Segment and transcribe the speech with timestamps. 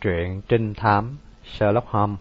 [0.00, 2.18] Truyện trinh thám Sherlock Holmes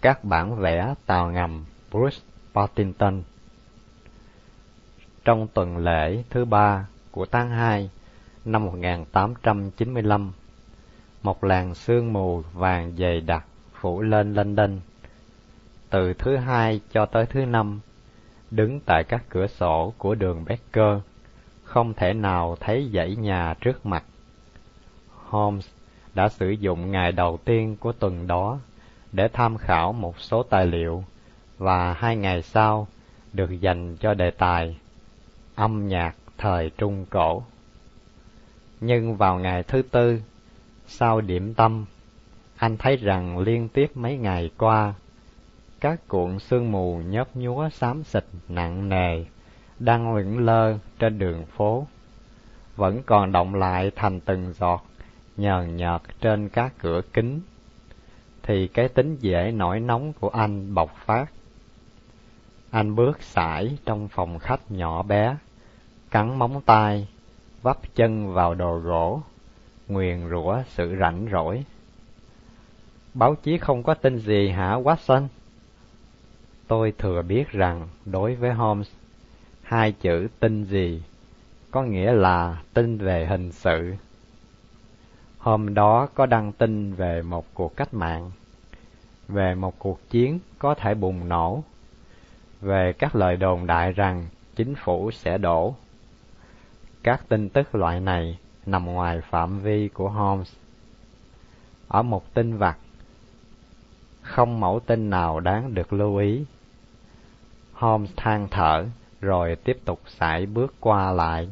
[0.00, 2.18] Các bản vẽ tàu ngầm Bruce
[2.54, 3.22] Partington
[5.24, 7.90] Trong tuần lễ thứ ba của tháng 2
[8.44, 10.32] năm 1895,
[11.22, 13.44] một làn sương mù vàng dày đặc
[13.80, 14.80] phủ lên London.
[15.90, 17.80] Từ thứ hai cho tới thứ năm,
[18.50, 20.98] đứng tại các cửa sổ của đường Becker,
[21.64, 24.04] không thể nào thấy dãy nhà trước mặt.
[25.28, 25.73] Holmes
[26.14, 28.58] đã sử dụng ngày đầu tiên của tuần đó
[29.12, 31.04] để tham khảo một số tài liệu
[31.58, 32.86] và hai ngày sau
[33.32, 34.76] được dành cho đề tài
[35.54, 37.42] âm nhạc thời Trung Cổ.
[38.80, 40.20] Nhưng vào ngày thứ tư,
[40.86, 41.84] sau điểm tâm,
[42.56, 44.94] anh thấy rằng liên tiếp mấy ngày qua,
[45.80, 49.24] các cuộn sương mù nhấp nhúa xám xịt nặng nề
[49.78, 51.86] đang lững lơ trên đường phố,
[52.76, 54.84] vẫn còn động lại thành từng giọt
[55.36, 57.40] nhờn nhợt trên các cửa kính,
[58.42, 61.26] thì cái tính dễ nổi nóng của anh bộc phát.
[62.70, 65.36] Anh bước sải trong phòng khách nhỏ bé,
[66.10, 67.08] cắn móng tay,
[67.62, 69.22] vấp chân vào đồ gỗ,
[69.88, 71.64] nguyền rủa sự rảnh rỗi.
[73.14, 75.26] Báo chí không có tin gì hả Watson?
[76.68, 78.90] Tôi thừa biết rằng đối với Holmes,
[79.62, 81.02] hai chữ tin gì
[81.70, 83.94] có nghĩa là tin về hình sự
[85.44, 88.30] Hôm đó có đăng tin về một cuộc cách mạng,
[89.28, 91.62] về một cuộc chiến có thể bùng nổ,
[92.60, 95.74] về các lời đồn đại rằng chính phủ sẽ đổ.
[97.02, 100.54] Các tin tức loại này nằm ngoài phạm vi của Holmes.
[101.88, 102.78] Ở một tin vặt,
[104.22, 106.44] không mẫu tin nào đáng được lưu ý.
[107.72, 108.84] Holmes than thở
[109.20, 111.48] rồi tiếp tục sải bước qua lại.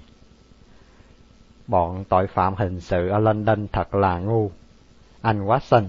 [1.67, 4.51] Bọn tội phạm hình sự ở London thật là ngu.
[5.23, 5.85] Anh Watson,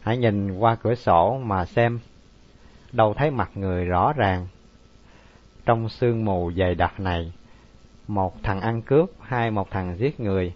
[0.00, 1.98] hãy nhìn qua cửa sổ mà xem.
[2.92, 4.46] Đâu thấy mặt người rõ ràng.
[5.64, 7.32] Trong sương mù dày đặc này,
[8.08, 10.54] một thằng ăn cướp hay một thằng giết người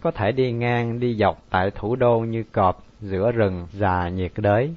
[0.00, 4.32] có thể đi ngang đi dọc tại thủ đô như cọp giữa rừng già nhiệt
[4.36, 4.74] đới.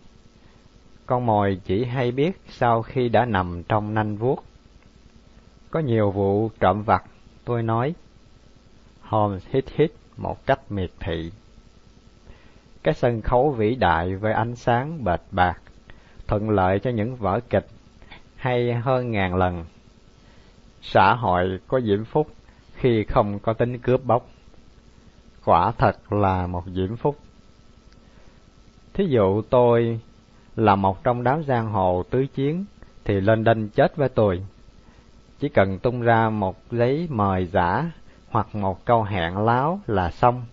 [1.06, 4.44] Con mồi chỉ hay biết sau khi đã nằm trong nanh vuốt.
[5.72, 7.03] Có nhiều vụ trộm vặt,
[7.45, 7.94] tôi nói,
[9.13, 11.31] Holmes hít hít một cách miệt thị.
[12.84, 15.62] Cái sân khấu vĩ đại với ánh sáng bệt bạc,
[16.28, 17.68] thuận lợi cho những vở kịch
[18.35, 19.66] hay hơn ngàn lần.
[20.81, 22.28] Xã hội có diễm phúc
[22.75, 24.29] khi không có tính cướp bóc.
[25.45, 27.18] Quả thật là một diễm phúc.
[28.94, 30.00] Thí dụ tôi
[30.56, 32.66] là một trong đám giang hồ tứ chiến
[33.03, 34.45] thì lên đinh chết với tôi.
[35.40, 37.91] Chỉ cần tung ra một giấy mời giả
[38.33, 40.45] hoặc một câu hẹn láo là xong.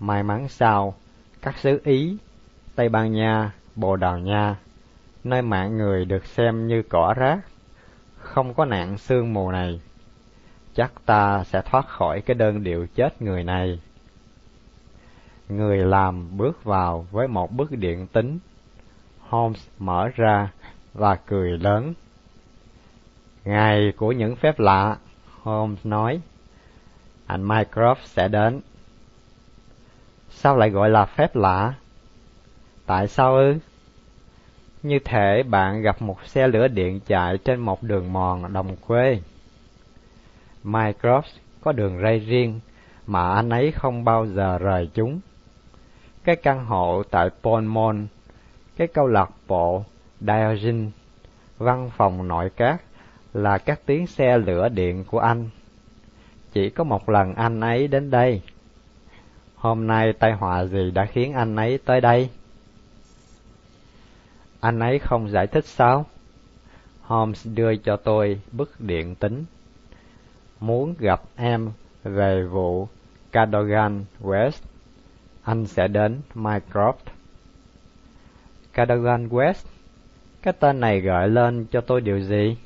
[0.00, 0.94] May mắn sao,
[1.42, 2.16] các xứ Ý,
[2.74, 4.56] Tây Ban Nha, Bồ Đào Nha,
[5.24, 7.38] nơi mạng người được xem như cỏ rác,
[8.16, 9.80] không có nạn sương mù này.
[10.74, 13.80] Chắc ta sẽ thoát khỏi cái đơn điệu chết người này.
[15.48, 18.38] Người làm bước vào với một bức điện tính.
[19.28, 20.50] Holmes mở ra
[20.94, 21.94] và cười lớn.
[23.44, 24.96] Ngày của những phép lạ,
[25.42, 26.20] Holmes nói
[27.26, 28.60] anh Mycroft sẽ đến.
[30.30, 31.74] Sao lại gọi là phép lạ?
[32.86, 33.54] Tại sao ư?
[34.82, 39.20] Như thể bạn gặp một xe lửa điện chạy trên một đường mòn đồng quê.
[40.64, 41.22] Mycroft
[41.60, 42.60] có đường ray riêng
[43.06, 45.20] mà anh ấy không bao giờ rời chúng.
[46.24, 48.06] Cái căn hộ tại Polmont,
[48.76, 49.84] cái câu lạc bộ
[50.20, 50.90] Diogen,
[51.58, 52.82] văn phòng nội các
[53.34, 55.48] là các tiếng xe lửa điện của anh
[56.52, 58.42] chỉ có một lần anh ấy đến đây.
[59.56, 62.30] Hôm nay tai họa gì đã khiến anh ấy tới đây?
[64.60, 66.06] Anh ấy không giải thích sao?
[67.00, 69.44] Holmes đưa cho tôi bức điện tính.
[70.60, 71.70] Muốn gặp em
[72.04, 72.88] về vụ
[73.32, 74.62] Cadogan West,
[75.42, 76.92] anh sẽ đến Mycroft.
[78.72, 79.66] Cadogan West,
[80.42, 82.56] cái tên này gợi lên cho tôi điều gì?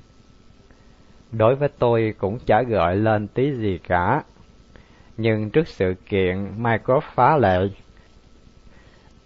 [1.37, 4.23] Đối với tôi cũng chả gợi lên tí gì cả.
[5.17, 7.69] Nhưng trước sự kiện Microsoft phá lệ,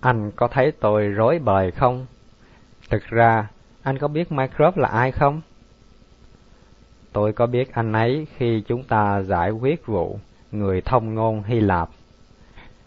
[0.01, 2.07] anh có thấy tôi rối bời không?
[2.91, 3.49] Thực ra,
[3.83, 5.41] anh có biết Microsoft là ai không?
[7.13, 10.19] Tôi có biết anh ấy khi chúng ta giải quyết vụ
[10.53, 11.89] người thông ngôn Hy Lạp.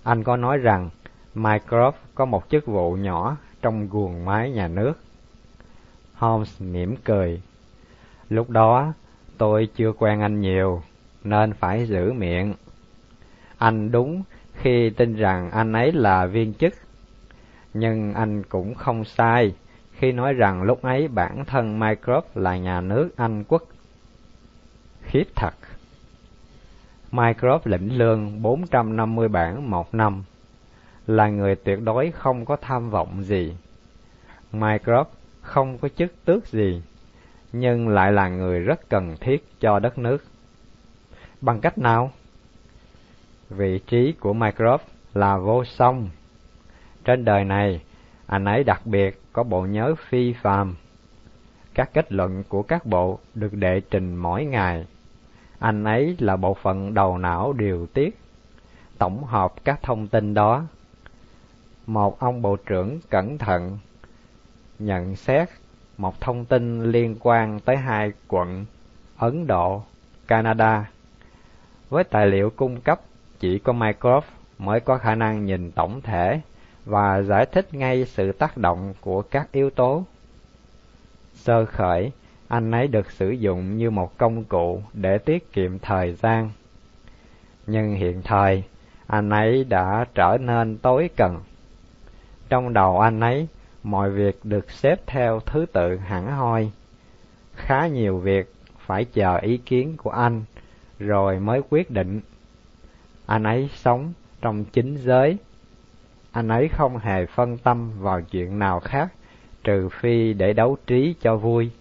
[0.03, 0.89] Anh có nói rằng
[1.35, 4.93] Microsoft có một chức vụ nhỏ trong guồng máy nhà nước.
[6.13, 7.41] Holmes mỉm cười.
[8.29, 8.93] Lúc đó,
[9.43, 10.81] Tôi chưa quen anh nhiều,
[11.23, 12.53] nên phải giữ miệng.
[13.57, 14.23] Anh đúng
[14.53, 16.73] khi tin rằng anh ấy là viên chức.
[17.73, 19.55] Nhưng anh cũng không sai
[19.91, 23.63] khi nói rằng lúc ấy bản thân Microsoft là nhà nước Anh quốc.
[25.01, 25.53] Khiếp thật!
[27.11, 30.23] Microsoft lĩnh lương 450 bảng một năm,
[31.07, 33.57] là người tuyệt đối không có tham vọng gì.
[34.51, 35.05] Microsoft
[35.41, 36.81] không có chức tước gì,
[37.53, 40.23] nhưng lại là người rất cần thiết cho đất nước.
[41.41, 42.11] Bằng cách nào?
[43.49, 44.77] Vị trí của Microsoft
[45.13, 46.09] là vô song.
[47.05, 47.81] Trên đời này,
[48.25, 50.75] anh ấy đặc biệt có bộ nhớ phi phàm.
[51.73, 54.87] Các kết luận của các bộ được đệ trình mỗi ngày.
[55.59, 58.17] Anh ấy là bộ phận đầu não điều tiết,
[58.97, 60.63] tổng hợp các thông tin đó.
[61.87, 63.77] Một ông bộ trưởng cẩn thận
[64.79, 65.49] nhận xét
[65.97, 68.65] một thông tin liên quan tới hai quận
[69.17, 69.83] Ấn Độ,
[70.27, 70.89] Canada.
[71.89, 73.01] Với tài liệu cung cấp,
[73.39, 74.21] chỉ có Microsoft
[74.57, 76.41] mới có khả năng nhìn tổng thể
[76.85, 80.03] và giải thích ngay sự tác động của các yếu tố.
[81.33, 82.11] Sơ khởi,
[82.47, 86.49] anh ấy được sử dụng như một công cụ để tiết kiệm thời gian.
[87.67, 88.63] Nhưng hiện thời,
[89.07, 91.39] anh ấy đã trở nên tối cần.
[92.49, 93.47] Trong đầu anh ấy,
[93.83, 96.71] mọi việc được xếp theo thứ tự hẳn hoi.
[97.55, 98.53] Khá nhiều việc
[98.85, 100.43] phải chờ ý kiến của anh
[100.99, 102.21] rồi mới quyết định.
[103.25, 105.37] Anh ấy sống trong chính giới
[106.33, 109.13] anh ấy không hề phân tâm vào chuyện nào khác
[109.63, 111.71] trừ phi để đấu trí cho vui.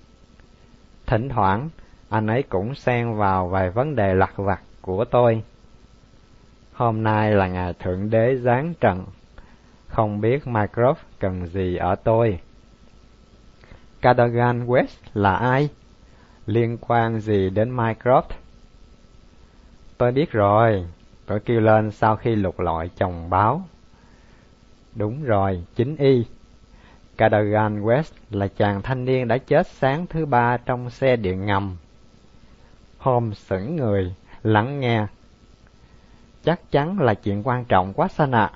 [1.07, 1.69] Thỉnh thoảng,
[2.09, 5.43] anh ấy cũng xen vào vài vấn đề lặt vặt của tôi.
[6.73, 9.05] Hôm nay là ngày Thượng Đế giáng trần,
[9.93, 12.39] không biết Mycroft cần gì ở tôi.
[14.01, 15.69] Cadogan West là ai?
[16.47, 18.23] Liên quan gì đến Mycroft?
[19.99, 20.87] Tôi biết rồi,
[21.27, 23.63] tôi kêu lên sau khi lục lọi chồng báo.
[24.95, 26.25] Đúng rồi, chính y.
[27.17, 31.77] Cadogan West là chàng thanh niên đã chết sáng thứ ba trong xe điện ngầm.
[32.99, 35.07] Hôm sững người, lắng nghe.
[36.45, 38.51] Chắc chắn là chuyện quan trọng quá xanh ạ.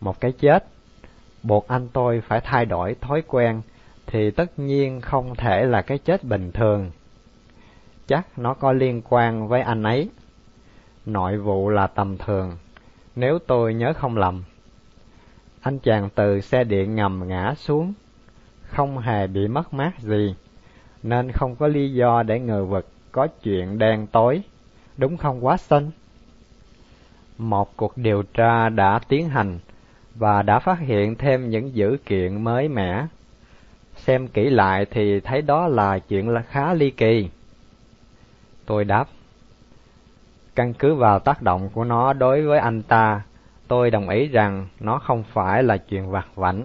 [0.00, 0.66] Một cái chết,
[1.42, 3.62] buộc anh tôi phải thay đổi thói quen,
[4.06, 6.90] thì tất nhiên không thể là cái chết bình thường.
[8.06, 10.10] Chắc nó có liên quan với anh ấy.
[11.06, 12.56] Nội vụ là tầm thường,
[13.16, 14.44] nếu tôi nhớ không lầm.
[15.60, 17.92] Anh chàng từ xe điện ngầm ngã xuống,
[18.62, 20.34] không hề bị mất mát gì,
[21.02, 24.42] nên không có lý do để ngờ vực có chuyện đen tối,
[24.96, 25.90] đúng không quá xanh?
[27.38, 29.58] Một cuộc điều tra đã tiến hành
[30.18, 33.06] và đã phát hiện thêm những dữ kiện mới mẻ.
[33.96, 37.28] Xem kỹ lại thì thấy đó là chuyện là khá ly kỳ.
[38.66, 39.08] Tôi đáp,
[40.54, 43.22] căn cứ vào tác động của nó đối với anh ta
[43.68, 46.62] Tôi đồng ý rằng nó không phải là chuyện vặt vãnh.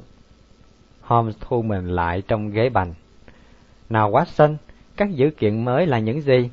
[1.01, 2.93] Holmes thu mình lại trong ghế bành.
[3.89, 4.55] Nào Watson,
[4.97, 6.49] các dữ kiện mới là những gì?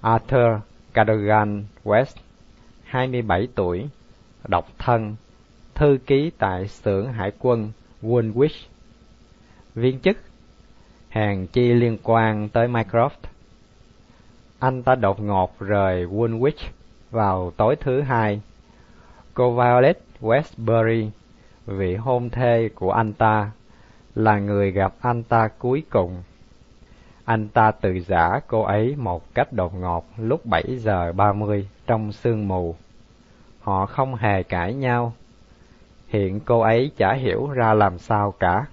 [0.00, 0.60] Arthur
[0.94, 2.16] Cadogan West,
[2.84, 3.88] 27 tuổi,
[4.48, 5.16] độc thân,
[5.74, 8.66] thư ký tại xưởng hải quân Woolwich.
[9.74, 10.16] Viên chức,
[11.08, 13.20] hàng chi liên quan tới Mycroft.
[14.58, 16.68] Anh ta đột ngột rời Woolwich
[17.10, 18.40] vào tối thứ hai
[19.34, 21.08] Cô Violet Westbury,
[21.66, 23.50] vị hôn thê của anh ta,
[24.14, 26.22] là người gặp anh ta cuối cùng.
[27.24, 32.12] Anh ta tự giả cô ấy một cách đột ngột lúc 7 giờ 30 trong
[32.12, 32.74] sương mù.
[33.70, 35.12] Họ không hề cãi nhau.
[36.08, 38.66] Hiện cô ấy chả hiểu ra làm sao cả.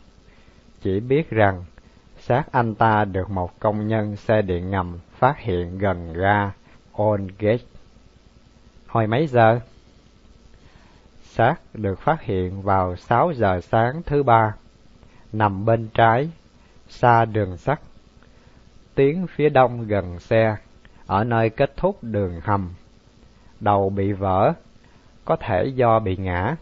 [0.82, 1.63] Chỉ biết rằng
[2.20, 6.51] xác anh ta được một công nhân xe điện ngầm phát hiện gần ga
[7.01, 7.63] Old Gate.
[8.88, 9.60] Hồi mấy giờ?
[11.22, 14.56] xác được phát hiện vào 6 giờ sáng thứ ba,
[15.34, 16.30] nằm bên trái,
[16.88, 17.80] xa đường sắt,
[18.96, 20.56] tiến phía đông gần xe,
[21.08, 22.74] ở nơi kết thúc đường hầm.
[23.60, 24.54] Đầu bị vỡ,
[25.28, 26.56] có thể do bị ngã.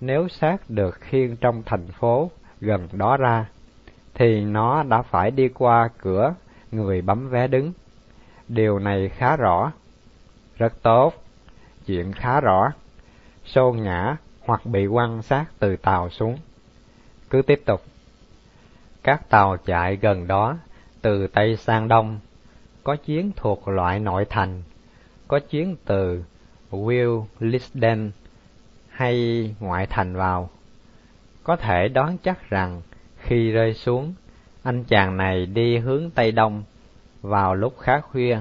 [0.00, 2.30] Nếu xác được khiêng trong thành phố
[2.60, 3.46] gần đó ra,
[4.14, 6.34] thì nó đã phải đi qua cửa
[6.72, 7.72] người bấm vé đứng.
[8.48, 9.72] Điều này khá rõ.
[10.56, 11.14] Rất tốt,
[11.86, 12.72] chuyện khá rõ
[13.44, 16.38] xô ngã hoặc bị quăng xác từ tàu xuống.
[17.30, 17.82] Cứ tiếp tục.
[19.02, 20.56] Các tàu chạy gần đó,
[21.02, 22.18] từ Tây sang Đông,
[22.84, 24.62] có chuyến thuộc loại nội thành,
[25.28, 26.24] có chuyến từ
[26.70, 28.10] Will Lisden
[28.88, 30.50] hay ngoại thành vào.
[31.42, 32.82] Có thể đoán chắc rằng
[33.18, 34.14] khi rơi xuống,
[34.62, 36.62] anh chàng này đi hướng Tây Đông
[37.22, 38.38] vào lúc khá khuya.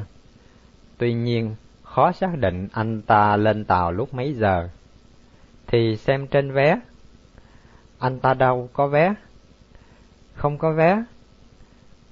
[0.98, 4.70] Tuy nhiên, khó xác định anh ta lên tàu lúc mấy giờ.
[5.68, 6.80] Thì xem trên vé.
[8.00, 9.14] Anh ta đâu có vé?
[10.34, 11.04] Không có vé.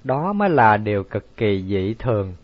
[0.04, 2.34] Đó mới là điều cực kỳ dị thường.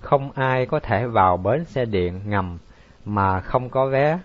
[0.00, 2.58] Không ai có thể vào bến xe điện ngầm
[3.06, 4.18] mà không có vé.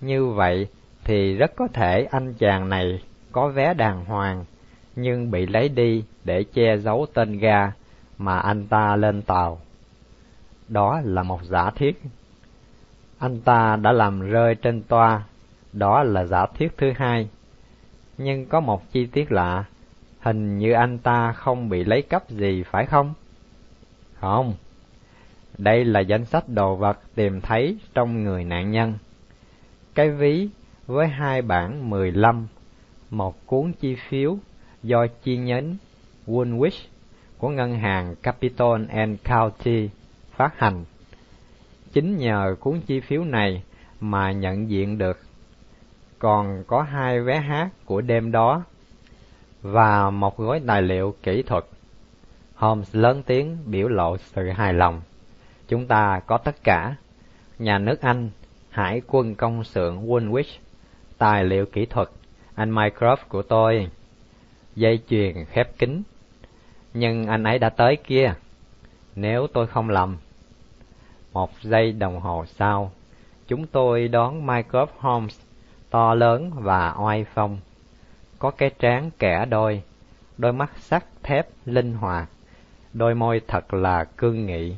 [0.00, 0.68] Như vậy
[1.04, 4.44] thì rất có thể anh chàng này có vé đàng hoàng
[4.96, 7.72] nhưng bị lấy đi để che giấu tên ga
[8.18, 9.60] mà anh ta lên tàu.
[10.68, 12.02] Đó là một giả thiết.
[13.18, 15.22] Anh ta đã làm rơi trên toa,
[15.72, 17.28] đó là giả thiết thứ hai.
[18.18, 19.64] Nhưng có một chi tiết lạ,
[20.20, 23.14] hình như anh ta không bị lấy cắp gì phải không?
[24.20, 24.54] Không.
[25.58, 28.94] Đây là danh sách đồ vật tìm thấy trong người nạn nhân.
[29.94, 30.48] Cái ví
[30.86, 32.46] với hai bản 15,
[33.10, 34.38] một cuốn chi phiếu
[34.82, 35.76] do chi nhánh
[36.26, 36.86] Woolwich
[37.38, 39.88] của ngân hàng Capital and County
[40.36, 40.84] phát hành.
[41.92, 43.62] Chính nhờ cuốn chi phiếu này
[44.00, 45.18] mà nhận diện được.
[46.18, 48.62] Còn có hai vé hát của đêm đó
[49.62, 51.64] và một gói tài liệu kỹ thuật.
[52.54, 55.00] Holmes lớn tiếng biểu lộ sự hài lòng.
[55.68, 56.94] Chúng ta có tất cả.
[57.58, 58.30] Nhà nước Anh,
[58.70, 60.58] Hải quân công xưởng Woolwich,
[61.18, 62.08] tài liệu kỹ thuật,
[62.54, 63.90] anh Mycroft của tôi,
[64.76, 66.02] dây chuyền khép kín.
[66.94, 68.34] Nhưng anh ấy đã tới kia,
[69.14, 70.16] nếu tôi không lầm.
[71.32, 72.92] Một giây đồng hồ sau,
[73.48, 75.40] chúng tôi đón Mycroft Holmes,
[75.90, 77.58] to lớn và oai phong.
[78.38, 79.82] Có cái trán kẻ đôi,
[80.38, 82.28] đôi mắt sắt thép linh hoạt,
[82.92, 84.76] đôi môi thật là cương nghị.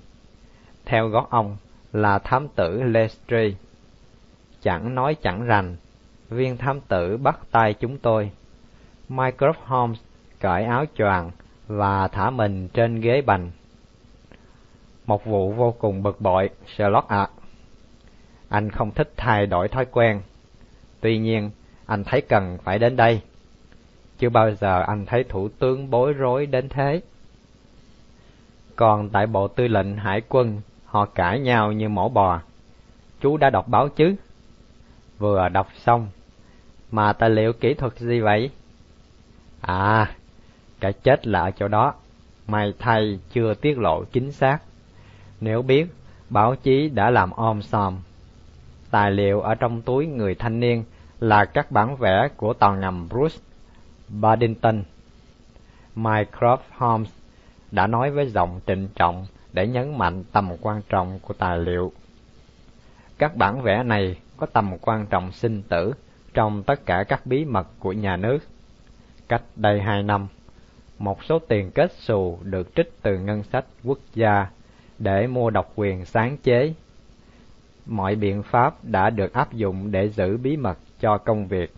[0.90, 1.56] Theo gót ông
[1.92, 3.54] là thám tử Lestrade.
[4.62, 5.76] Chẳng nói chẳng rành,
[6.28, 8.30] viên thám tử bắt tay chúng tôi.
[9.08, 9.98] Mycroft Holmes
[10.40, 11.30] cởi áo choàng
[11.66, 13.50] và thả mình trên ghế bành.
[15.06, 17.28] Một vụ vô cùng bực bội, Sherlock ạ.
[18.48, 20.20] Anh không thích thay đổi thói quen.
[21.00, 21.50] Tuy nhiên,
[21.86, 23.20] anh thấy cần phải đến đây.
[24.18, 27.00] Chưa bao giờ anh thấy thủ tướng bối rối đến thế.
[28.76, 32.40] Còn tại bộ tư lệnh hải quân, họ cãi nhau như mổ bò.
[33.20, 34.14] Chú đã đọc báo chứ?
[35.18, 36.08] Vừa đọc xong.
[36.90, 38.50] Mà tài liệu kỹ thuật gì vậy?
[39.60, 40.10] À,
[40.80, 41.94] cái chết là ở chỗ đó.
[42.46, 44.58] May thay chưa tiết lộ chính xác.
[45.40, 45.86] Nếu biết,
[46.30, 47.98] báo chí đã làm om sòm.
[48.90, 50.84] Tài liệu ở trong túi người thanh niên
[51.20, 53.36] là các bản vẽ của tàu ngầm Bruce
[54.08, 54.82] Badington.
[55.96, 57.10] Mycroft Holmes
[57.70, 61.92] đã nói với giọng trịnh trọng để nhấn mạnh tầm quan trọng của tài liệu.
[63.18, 65.92] Các bản vẽ này có tầm quan trọng sinh tử
[66.34, 68.38] trong tất cả các bí mật của nhà nước.
[69.28, 70.28] Cách đây hai năm,
[70.98, 74.46] một số tiền kết xù được trích từ ngân sách quốc gia
[74.98, 76.74] để mua độc quyền sáng chế.
[77.86, 81.74] Mọi biện pháp đã được áp dụng để giữ bí mật cho công việc.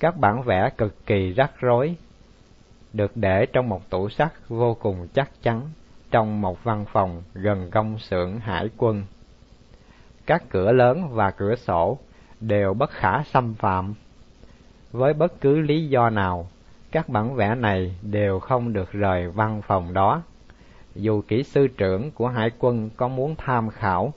[0.00, 1.96] Các bản vẽ cực kỳ rắc rối,
[2.92, 5.68] được để trong một tủ sắt vô cùng chắc chắn
[6.12, 9.04] trong một văn phòng gần công xưởng hải quân.
[10.26, 11.98] Các cửa lớn và cửa sổ
[12.40, 13.94] đều bất khả xâm phạm.
[14.92, 16.48] Với bất cứ lý do nào,
[16.90, 20.22] các bản vẽ này đều không được rời văn phòng đó.
[20.94, 24.12] Dù kỹ sư trưởng của hải quân có muốn tham khảo,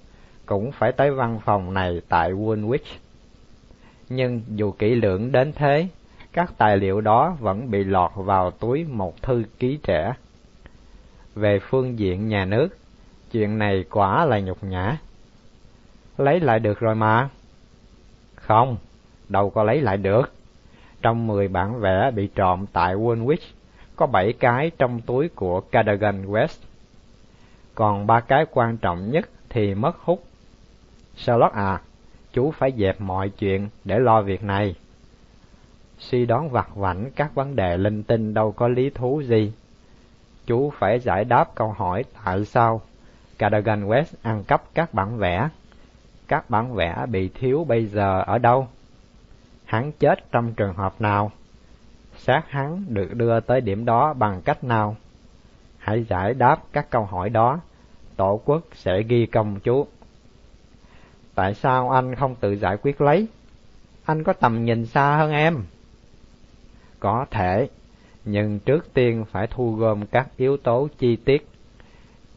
[0.46, 2.98] cũng phải tới văn phòng này tại Woolwich.
[4.10, 5.88] Nhưng dù kỹ lưỡng đến thế,
[6.34, 10.14] các tài liệu đó vẫn bị lọt vào túi một thư ký trẻ.
[11.36, 12.78] Về phương diện nhà nước,
[13.32, 14.98] chuyện này quả là nhục nhã.
[16.18, 17.30] Lấy lại được rồi mà.
[18.36, 18.78] Không,
[19.30, 20.34] đâu có lấy lại được.
[21.02, 23.54] Trong mười bản vẽ bị trộm tại Woolwich,
[23.96, 26.58] có bảy cái trong túi của Cadogan West.
[27.76, 30.24] Còn ba cái quan trọng nhất thì mất hút.
[31.16, 31.82] Sherlock à,
[32.34, 34.76] chú phải dẹp mọi chuyện để lo việc này.
[35.98, 39.52] Suy đoán vặt vảnh các vấn đề linh tinh đâu có lý thú gì.
[40.46, 42.82] Chú phải giải đáp câu hỏi tại sao
[43.38, 45.50] Cadogan West ăn cắp các bản vẽ.
[46.28, 48.68] Các bản vẽ bị thiếu bây giờ ở đâu?
[49.66, 51.32] Hắn chết trong trường hợp nào?
[52.18, 54.96] Xác hắn được đưa tới điểm đó bằng cách nào?
[55.78, 57.60] Hãy giải đáp các câu hỏi đó,
[58.16, 59.88] tổ quốc sẽ ghi công chú.
[61.36, 63.28] Tại sao anh không tự giải quyết lấy?
[64.06, 65.64] Anh có tầm nhìn xa hơn em.
[67.00, 67.70] Có thể,
[68.26, 71.48] nhưng trước tiên phải thu gom các yếu tố chi tiết.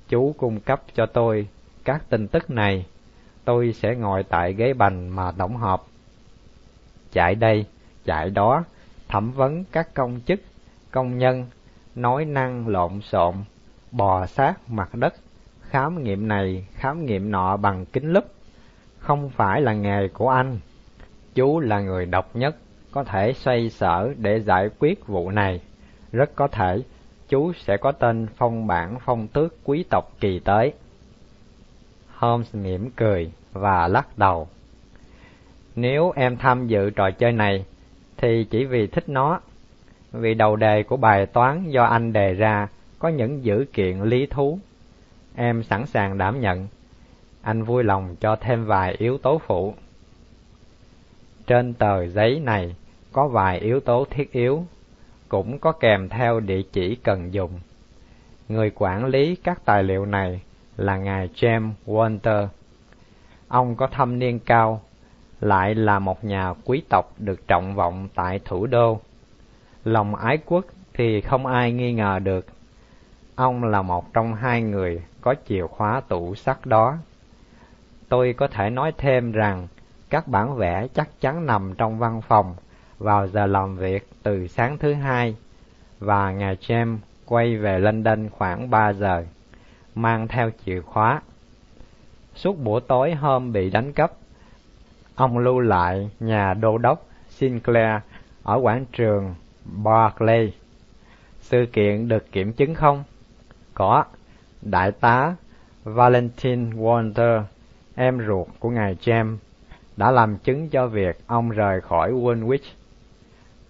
[0.09, 1.49] Chú cung cấp cho tôi
[1.85, 2.87] các tin tức này
[3.45, 5.83] tôi sẽ ngồi tại ghế bành mà tổng hợp.
[7.13, 7.67] Chạy đây,
[8.05, 8.65] chạy đó,
[9.09, 10.41] thẩm vấn các công chức,
[10.91, 11.47] công nhân,
[11.95, 13.35] nói năng lộn xộn,
[13.93, 15.15] bò sát mặt đất,
[15.61, 18.25] khám nghiệm này, khám nghiệm nọ bằng kính lúp.
[18.99, 20.59] Không phải là nghề của anh.
[21.35, 22.57] Chú là người độc nhất,
[22.91, 25.61] có thể xoay sở để giải quyết vụ này.
[26.13, 26.83] Rất có thể
[27.29, 30.73] chú sẽ có tên phong bản phong tước quý tộc kỳ tới.
[32.15, 34.49] Holmes mỉm cười và lắc đầu.
[35.77, 37.65] Nếu em tham dự trò chơi này,
[38.17, 39.41] thì chỉ vì thích nó.
[40.13, 44.27] Vì đầu đề của bài toán do anh đề ra có những dữ kiện lý
[44.27, 44.59] thú.
[45.35, 46.67] Em sẵn sàng đảm nhận.
[47.43, 49.75] Anh vui lòng cho thêm vài yếu tố phụ.
[51.47, 52.77] Trên tờ giấy này
[53.13, 54.65] có vài yếu tố thiết yếu,
[55.29, 57.61] cũng có kèm theo địa chỉ cần dùng.
[58.49, 60.43] Người quản lý các tài liệu này
[60.77, 62.47] là ngài James Walter.
[63.49, 64.81] Ông có thâm niên cao,
[65.41, 69.01] lại là một nhà quý tộc được trọng vọng tại thủ đô.
[69.85, 72.47] Lòng ái quốc thì không ai nghi ngờ được.
[73.35, 76.97] Ông là một trong hai người có chìa khóa tủ sắt đó.
[78.09, 79.69] Tôi có thể nói thêm rằng
[80.11, 82.55] các bản vẽ chắc chắn nằm trong văn phòng
[82.99, 85.37] vào giờ làm việc từ sáng thứ hai
[85.99, 89.25] và ngài James quay về London khoảng ba giờ,
[89.95, 91.23] mang theo chìa khóa.
[92.35, 94.13] Suốt buổi tối hôm bị đánh cắp,
[95.15, 98.01] ông lưu lại nhà đô đốc Sinclair
[98.43, 100.53] ở quảng trường Barclay.
[101.41, 103.05] Sự kiện được kiểm chứng không?
[103.75, 104.05] Có.
[104.63, 105.35] Đại tá
[105.85, 107.43] Valentine Walter,
[107.95, 109.37] em ruột của ngài James,
[109.97, 112.59] đã làm chứng cho việc ông rời khỏi Woolwich.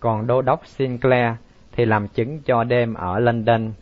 [0.00, 1.34] Còn đô đốc Sinclair
[1.72, 3.72] thì làm chứng cho đêm ở London.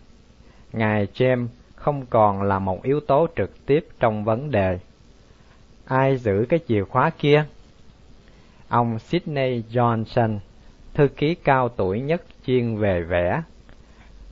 [0.72, 4.78] Ngài James không còn là một yếu tố trực tiếp trong vấn đề.
[5.86, 7.44] Ai giữ cái chìa khóa kia?
[8.68, 10.38] Ông Sydney Johnson,
[10.94, 13.42] thư ký cao tuổi nhất chuyên về vẽ.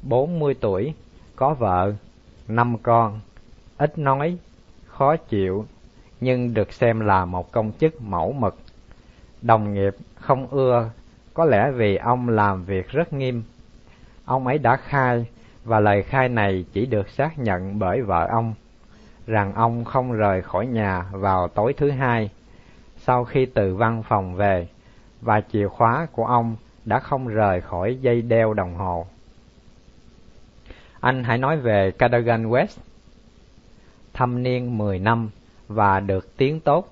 [0.03, 0.95] 40 tuổi,
[1.37, 1.93] có vợ,
[2.49, 3.21] năm con,
[3.79, 4.39] ít nói,
[4.87, 5.67] khó chịu,
[6.21, 8.57] nhưng được xem là một công chức mẫu mực.
[9.43, 10.91] Đồng nghiệp không ưa,
[11.35, 13.43] có lẽ vì ông làm việc rất nghiêm.
[14.25, 15.27] Ông ấy đã khai,
[15.65, 18.55] và lời khai này chỉ được xác nhận bởi vợ ông,
[19.27, 22.31] rằng ông không rời khỏi nhà vào tối thứ hai,
[22.97, 24.69] sau khi từ văn phòng về,
[25.21, 29.07] và chìa khóa của ông đã không rời khỏi dây đeo đồng hồ.
[31.01, 32.79] Anh hãy nói về Cadogan West.
[34.13, 35.31] Thâm niên 10 năm
[35.69, 36.89] và được tiếng tốt.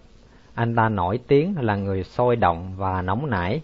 [0.55, 3.63] Anh ta nổi tiếng là người sôi động và nóng nảy,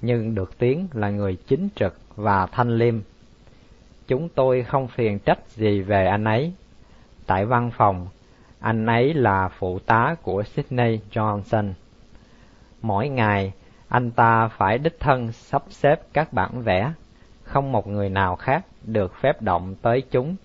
[0.00, 3.00] nhưng được tiếng là người chính trực và thanh liêm.
[4.06, 6.52] Chúng tôi không phiền trách gì về anh ấy.
[7.26, 8.08] Tại văn phòng,
[8.60, 11.72] anh ấy là phụ tá của Sydney Johnson.
[12.82, 13.52] Mỗi ngày,
[13.88, 16.92] anh ta phải đích thân sắp xếp các bản vẽ,
[17.42, 20.36] không một người nào khác được phép động tới chúng.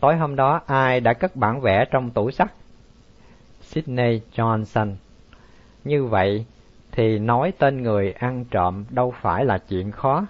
[0.00, 2.52] Tối hôm đó ai đã cất bản vẽ trong tủ sắt?
[3.62, 4.94] Sydney Johnson.
[5.84, 6.44] Như vậy
[6.96, 10.26] thì nói tên người ăn trộm đâu phải là chuyện khó.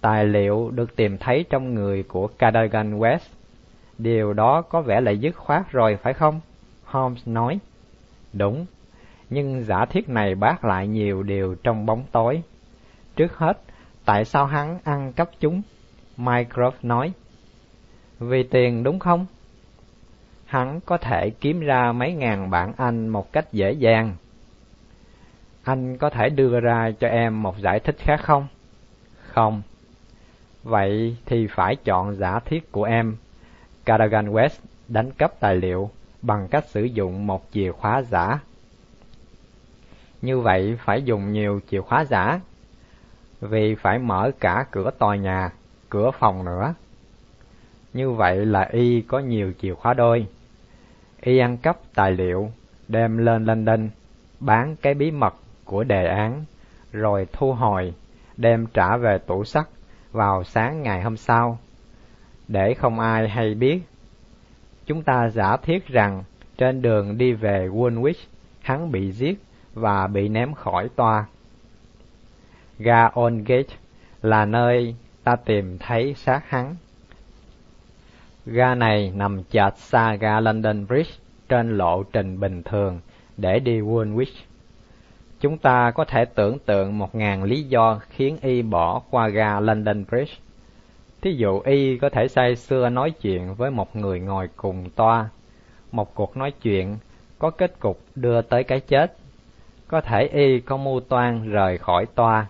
[0.00, 3.28] Tài liệu được tìm thấy trong người của Cadogan West.
[3.98, 6.40] Điều đó có vẻ là dứt khoát rồi phải không?
[6.84, 7.58] Holmes nói.
[8.32, 8.66] Đúng,
[9.30, 12.42] nhưng giả thiết này bác lại nhiều điều trong bóng tối.
[13.16, 13.60] Trước hết,
[14.04, 15.62] tại sao hắn ăn cắp chúng?
[16.16, 17.12] Mycroft nói.
[18.18, 19.26] Vì tiền đúng không?
[20.44, 24.16] Hắn có thể kiếm ra mấy ngàn bản Anh một cách dễ dàng.
[25.64, 28.46] Anh có thể đưa ra cho em một giải thích khác không?
[29.26, 29.62] Không.
[30.62, 33.16] Vậy thì phải chọn giả thiết của em.
[33.84, 35.90] Cadogan West đánh cắp tài liệu
[36.22, 38.38] bằng cách sử dụng một chìa khóa giả.
[40.22, 42.40] Như vậy phải dùng nhiều chìa khóa giả,
[43.40, 45.50] vì phải mở cả cửa tòa nhà,
[45.88, 46.74] cửa phòng nữa.
[47.92, 50.26] Như vậy là y có nhiều chìa khóa đôi.
[51.20, 52.50] Y ăn cắp tài liệu,
[52.88, 53.88] đem lên London,
[54.40, 55.34] bán cái bí mật
[55.70, 56.44] của đề án,
[56.92, 57.94] rồi thu hồi,
[58.36, 59.66] đem trả về tủ sắt
[60.12, 61.58] vào sáng ngày hôm sau.
[62.48, 63.80] Để không ai hay biết,
[64.86, 66.24] chúng ta giả thiết rằng
[66.58, 68.26] trên đường đi về Woolwich,
[68.60, 69.42] hắn bị giết
[69.74, 71.24] và bị ném khỏi toa.
[72.78, 73.08] Ga
[73.46, 73.76] Gate
[74.22, 76.76] là nơi ta tìm thấy xác hắn.
[78.46, 81.12] Ga này nằm chệch xa ga London Bridge
[81.48, 83.00] trên lộ trình bình thường
[83.36, 84.49] để đi Woolwich.
[85.40, 89.60] Chúng ta có thể tưởng tượng một ngàn lý do khiến y bỏ qua ga
[89.60, 90.34] London Bridge.
[91.20, 95.28] Thí dụ y có thể say xưa nói chuyện với một người ngồi cùng toa.
[95.92, 96.98] Một cuộc nói chuyện
[97.38, 99.16] có kết cục đưa tới cái chết.
[99.88, 102.46] Có thể y có mưu toan rời khỏi toa,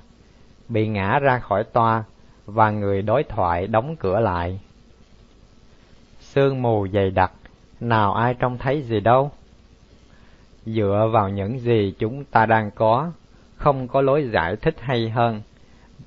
[0.69, 2.05] bị ngã ra khỏi toa
[2.47, 4.61] và người đối thoại đóng cửa lại.
[6.21, 7.33] sương mù dày đặc,
[7.81, 9.31] nào ai trông thấy gì đâu.
[10.67, 13.13] Dựa vào những gì chúng ta đang có,
[13.57, 15.43] không có lối giải thích hay hơn.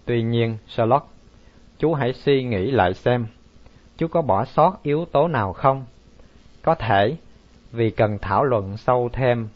[0.06, 1.08] Tuy nhiên, Sherlock,
[1.80, 3.26] chú hãy suy nghĩ lại xem,
[3.98, 5.86] chú có bỏ sót yếu tố nào không?
[6.62, 7.18] Có thể,
[7.72, 9.48] vì cần thảo luận sâu thêm,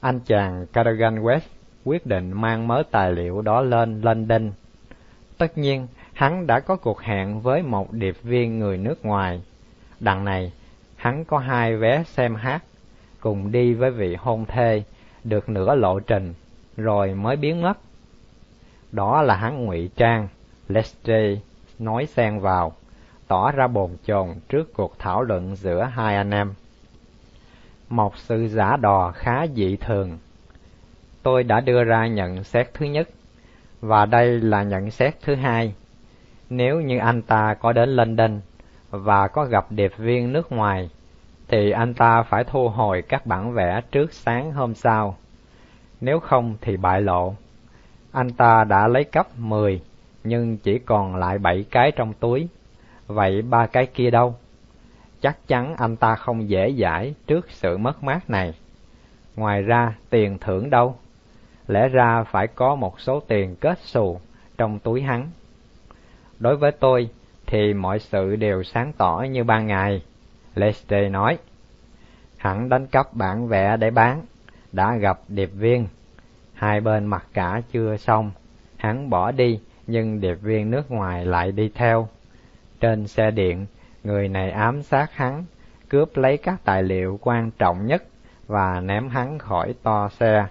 [0.00, 1.40] anh chàng Cadogan West
[1.84, 4.50] quyết định mang mớ tài liệu đó lên London.
[5.38, 9.42] Tất nhiên, hắn đã có cuộc hẹn với một điệp viên người nước ngoài.
[10.00, 10.52] Đằng này,
[10.96, 12.62] hắn có hai vé xem hát,
[13.20, 14.82] cùng đi với vị hôn thê,
[15.24, 16.34] được nửa lộ trình,
[16.76, 17.78] rồi mới biến mất.
[18.92, 20.28] Đó là hắn ngụy trang,
[20.68, 21.36] Lestrade
[21.78, 22.72] nói xen vào,
[23.28, 26.54] tỏ ra bồn chồn trước cuộc thảo luận giữa hai anh em.
[27.88, 30.18] Một sự giả đò khá dị thường.
[31.22, 33.08] Tôi đã đưa ra nhận xét thứ nhất,
[33.80, 35.74] và đây là nhận xét thứ hai.
[36.50, 38.40] Nếu như anh ta có đến London
[38.90, 40.90] và có gặp điệp viên nước ngoài,
[41.50, 45.16] thì anh ta phải thu hồi các bản vẽ trước sáng hôm sau.
[46.00, 47.34] Nếu không thì bại lộ.
[48.12, 49.80] Anh ta đã lấy cấp 10,
[50.24, 52.48] nhưng chỉ còn lại 7 cái trong túi.
[53.06, 54.34] Vậy ba cái kia đâu?
[55.20, 58.54] Chắc chắn anh ta không dễ dãi trước sự mất mát này.
[59.36, 60.96] Ngoài ra, tiền thưởng đâu?
[61.68, 64.20] Lẽ ra phải có một số tiền kết xù
[64.58, 65.30] trong túi hắn.
[66.38, 67.08] Đối với tôi
[67.46, 70.02] thì mọi sự đều sáng tỏ như ban ngày.
[70.54, 71.38] Leste nói,
[72.36, 74.22] hắn đánh cắp bản vẽ để bán,
[74.72, 75.86] đã gặp điệp viên.
[76.54, 78.30] Hai bên mặc cả chưa xong,
[78.76, 82.08] hắn bỏ đi nhưng điệp viên nước ngoài lại đi theo.
[82.80, 83.66] Trên xe điện,
[84.04, 85.44] người này ám sát hắn,
[85.88, 88.02] cướp lấy các tài liệu quan trọng nhất
[88.46, 90.46] và ném hắn khỏi to xe.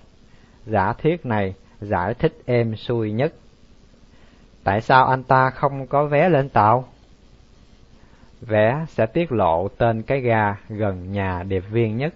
[0.65, 3.33] Giả thiết này giải thích êm xuôi nhất.
[4.63, 6.85] Tại sao anh ta không có vé lên tàu?
[8.41, 12.13] Vé sẽ tiết lộ tên cái ga gần nhà điệp viên nhất.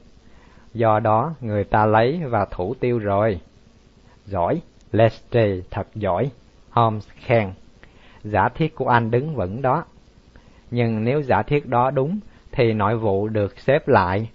[0.73, 3.39] Do đó người ta lấy và thủ tiêu rồi.
[4.25, 6.31] Giỏi, Lestrade thật giỏi,
[6.69, 7.51] Holmes khen.
[8.23, 9.83] Giả thiết của anh đứng vững đó.
[10.71, 12.19] Nhưng nếu giả thiết đó đúng,
[12.51, 14.29] thì nội vụ được xếp lại.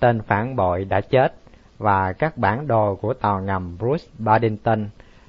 [0.00, 1.34] Tên phản bội đã chết,
[1.78, 4.88] và các bản đồ của tàu ngầm Bruce Paddington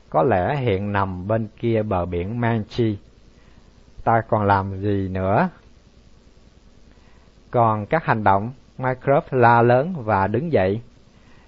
[0.10, 2.98] có lẽ hiện nằm bên kia bờ biển Manchi.
[4.04, 5.50] Ta còn làm gì nữa?
[7.54, 10.82] Còn các hành động, Mycroft la lớn và đứng dậy.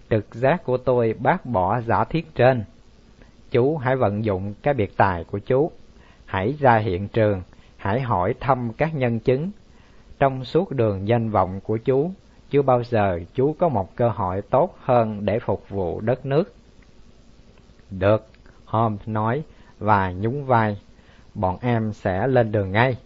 [0.09, 2.63] Trực giác của tôi bác bỏ giả thiết trên.
[3.51, 5.71] Chú hãy vận dụng cái biệt tài của chú.
[6.25, 7.41] Hãy ra hiện trường,
[7.77, 9.51] hãy hỏi thăm các nhân chứng.
[10.19, 12.11] Trong suốt đường danh vọng của chú,
[12.49, 16.53] chưa bao giờ chú có một cơ hội tốt hơn để phục vụ đất nước.
[17.91, 18.27] Được,
[18.65, 19.43] Holmes nói
[19.79, 20.81] và nhún vai.
[21.33, 22.97] Bọn em sẽ lên đường ngay.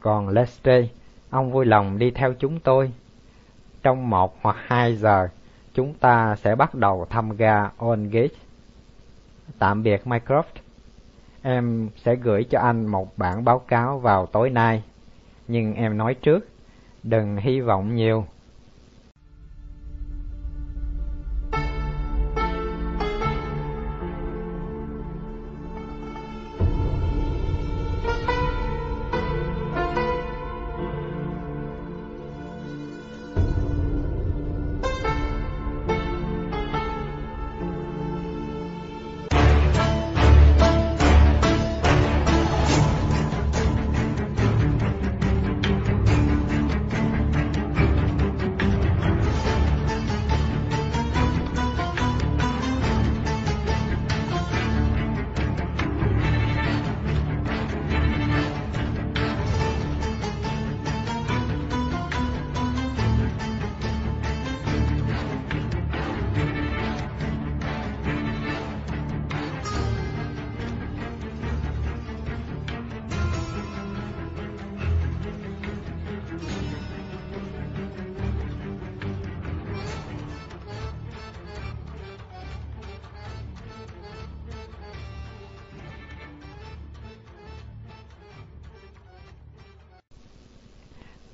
[0.00, 0.88] Còn Lestrade,
[1.34, 2.92] ông vui lòng đi theo chúng tôi.
[3.82, 5.28] Trong một hoặc hai giờ,
[5.74, 7.70] chúng ta sẽ bắt đầu thăm ga
[8.10, 8.34] Gate.
[9.58, 10.42] Tạm biệt Mycroft.
[11.42, 14.82] Em sẽ gửi cho anh một bản báo cáo vào tối nay.
[15.48, 16.48] Nhưng em nói trước,
[17.02, 18.26] đừng hy vọng nhiều.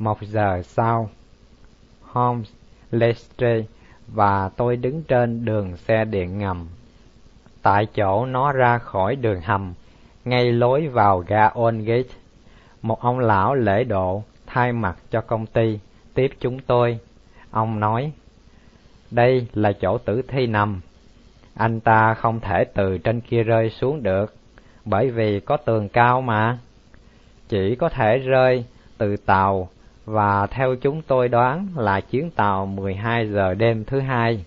[0.01, 1.11] Một giờ sau,
[2.03, 2.49] Holmes,
[2.91, 3.65] Lestrade
[4.07, 6.69] và tôi đứng trên đường xe điện ngầm.
[7.63, 9.75] Tại chỗ nó ra khỏi đường hầm,
[10.25, 11.51] ngay lối vào ga
[11.85, 12.15] Gate,
[12.83, 15.79] một ông lão lễ độ thay mặt cho công ty
[16.15, 16.99] tiếp chúng tôi.
[17.51, 18.13] Ông nói,
[19.11, 20.81] đây là chỗ tử thi nằm.
[21.55, 24.35] Anh ta không thể từ trên kia rơi xuống được,
[24.85, 26.59] bởi vì có tường cao mà.
[27.49, 28.65] Chỉ có thể rơi
[28.99, 29.69] từ tàu
[30.05, 34.45] và theo chúng tôi đoán là chuyến tàu 12 giờ đêm thứ hai.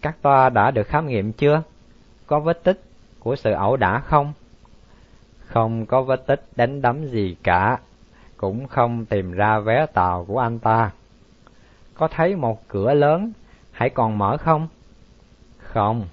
[0.00, 1.62] Các toa đã được khám nghiệm chưa?
[2.26, 2.80] Có vết tích
[3.18, 4.32] của sự ẩu đả không?
[5.46, 7.78] Không có vết tích đánh đấm gì cả,
[8.36, 10.90] cũng không tìm ra vé tàu của anh ta.
[11.94, 13.32] Có thấy một cửa lớn,
[13.72, 14.68] hãy còn mở không?
[15.58, 16.06] Không.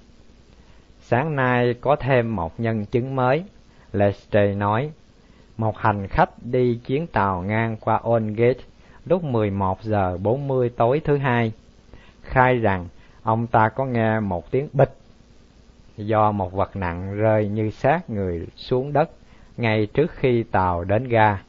[0.99, 3.43] Sáng nay có thêm một nhân chứng mới,
[3.93, 4.91] Lestrade nói.
[5.57, 8.59] Một hành khách đi chuyến tàu ngang qua Ondgate
[9.05, 11.51] lúc 11 giờ 40 tối thứ hai,
[12.21, 12.87] khai rằng
[13.23, 14.93] ông ta có nghe một tiếng bịch
[15.97, 19.09] do một vật nặng rơi như xác người xuống đất
[19.57, 21.43] ngay trước khi tàu đến ga.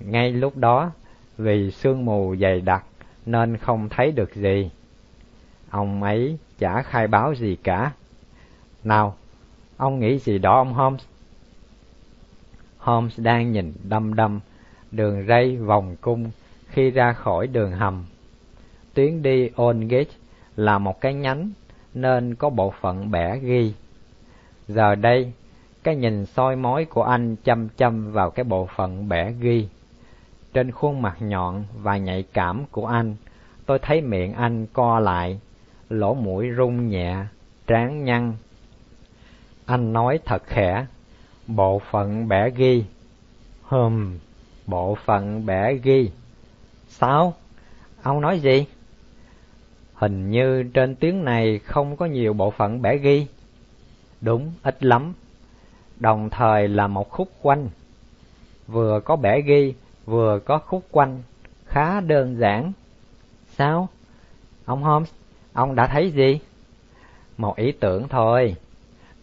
[0.00, 0.90] Ngay lúc đó,
[1.38, 2.84] vì sương mù dày đặc
[3.26, 4.70] nên không thấy được gì.
[5.70, 7.92] Ông ấy chả khai báo gì cả.
[8.84, 9.16] Nào,
[9.76, 11.04] ông nghĩ gì đó ông Holmes?
[12.84, 14.40] Holmes đang nhìn đăm đăm
[14.90, 16.30] đường ray vòng cung
[16.68, 18.04] khi ra khỏi đường hầm.
[18.94, 20.10] Tuyến đi Ondgate
[20.56, 21.50] là một cái nhánh
[21.94, 23.74] nên có bộ phận bẻ ghi.
[24.68, 25.32] Giờ đây,
[25.82, 29.68] cái nhìn soi mói của anh chăm chăm vào cái bộ phận bẻ ghi.
[30.52, 33.16] Trên khuôn mặt nhọn và nhạy cảm của anh,
[33.66, 35.40] tôi thấy miệng anh co lại,
[35.88, 37.16] lỗ mũi rung nhẹ,
[37.66, 38.32] trán nhăn.
[39.66, 40.86] Anh nói thật khẽ,
[41.46, 42.84] bộ phận bẻ ghi.
[43.62, 44.18] Hừm,
[44.66, 46.10] bộ phận bẻ ghi.
[46.88, 47.34] Sao?
[48.02, 48.66] Ông nói gì?
[49.94, 53.26] Hình như trên tiếng này không có nhiều bộ phận bẻ ghi.
[54.20, 55.14] Đúng, ít lắm.
[56.00, 57.68] Đồng thời là một khúc quanh.
[58.66, 59.74] Vừa có bẻ ghi,
[60.06, 61.22] vừa có khúc quanh.
[61.66, 62.72] Khá đơn giản.
[63.56, 63.88] Sao?
[64.64, 65.10] Ông Holmes,
[65.52, 66.40] ông đã thấy gì?
[67.36, 68.56] Một ý tưởng thôi.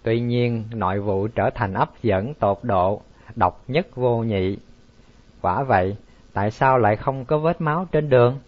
[0.04, 3.02] Tuy nhiên, nội vụ trở thành ấp dẫn tột độ,
[3.36, 4.58] độc nhất vô nhị.
[5.42, 5.96] Quả vậy,
[6.34, 8.40] tại sao lại không có vết máu trên đường?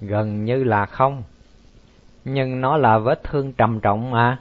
[0.00, 1.22] Gần như là không.
[2.24, 4.38] Nhưng nó là vết thương trầm trọng mà.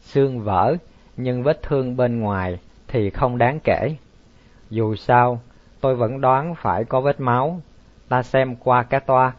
[0.00, 0.76] Xương vỡ,
[1.16, 2.58] nhưng vết thương bên ngoài
[2.88, 3.96] thì không đáng kể.
[4.70, 5.40] Dù sao,
[5.80, 7.60] tôi vẫn đoán phải có vết máu.
[8.08, 9.32] Ta xem qua cái toa.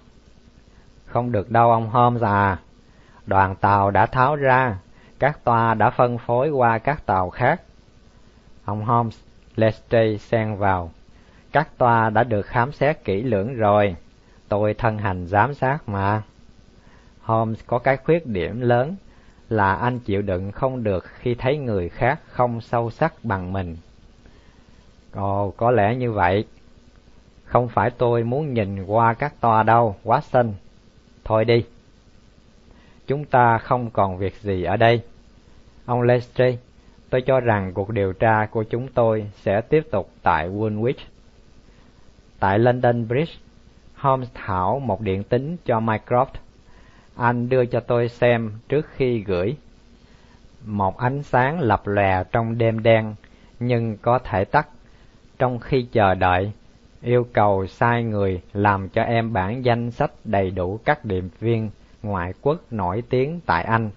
[1.06, 2.60] Không được đâu ông Holmes à.
[3.26, 4.78] Đoàn tàu đã tháo ra,
[5.22, 7.62] các toa đã phân phối qua các tàu khác.
[8.66, 9.20] Ông Holmes,
[9.56, 10.92] Lestrade xen vào.
[11.52, 13.96] Các toa đã được khám xét kỹ lưỡng rồi.
[14.50, 16.22] Tôi thân hành giám sát mà.
[17.22, 18.96] Holmes có cái khuyết điểm lớn
[19.50, 23.78] là anh chịu đựng không được khi thấy người khác không sâu sắc bằng mình.
[25.14, 26.46] Ồ, có lẽ như vậy.
[27.46, 30.52] Không phải tôi muốn nhìn qua các toa đâu, Watson.
[31.24, 31.66] Thôi đi.
[33.08, 35.02] Chúng ta không còn việc gì ở đây.
[35.91, 36.58] Ông Lestrade,
[37.10, 40.93] tôi cho rằng cuộc điều tra của chúng tôi sẽ tiếp tục tại Woolwich.
[42.39, 43.34] Tại London Bridge,
[43.95, 46.25] Holmes thảo một điện tính cho Mycroft.
[47.15, 49.56] Anh đưa cho tôi xem trước khi gửi.
[50.65, 53.15] Một ánh sáng lập lòe trong đêm đen,
[53.60, 54.67] nhưng có thể tắt.
[55.39, 56.51] Trong khi chờ đợi,
[57.01, 61.69] yêu cầu sai người làm cho em bản danh sách đầy đủ các điệp viên
[62.04, 63.89] ngoại quốc nổi tiếng tại Anh,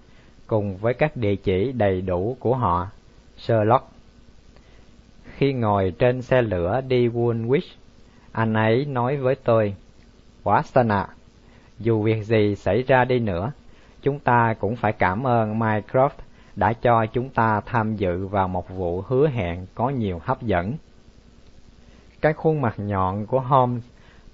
[0.47, 2.87] cùng với các địa chỉ đầy đủ của họ.
[3.37, 3.85] Sherlock
[5.37, 7.75] Khi ngồi trên xe lửa đi Woolwich,
[8.31, 9.75] anh ấy nói với tôi,
[10.43, 11.07] Watson ạ,
[11.79, 13.51] dù việc gì xảy ra đi nữa,
[14.01, 16.09] chúng ta cũng phải cảm ơn Mycroft
[16.55, 20.73] đã cho chúng ta tham dự vào một vụ hứa hẹn có nhiều hấp dẫn.
[22.21, 23.83] Cái khuôn mặt nhọn của Holmes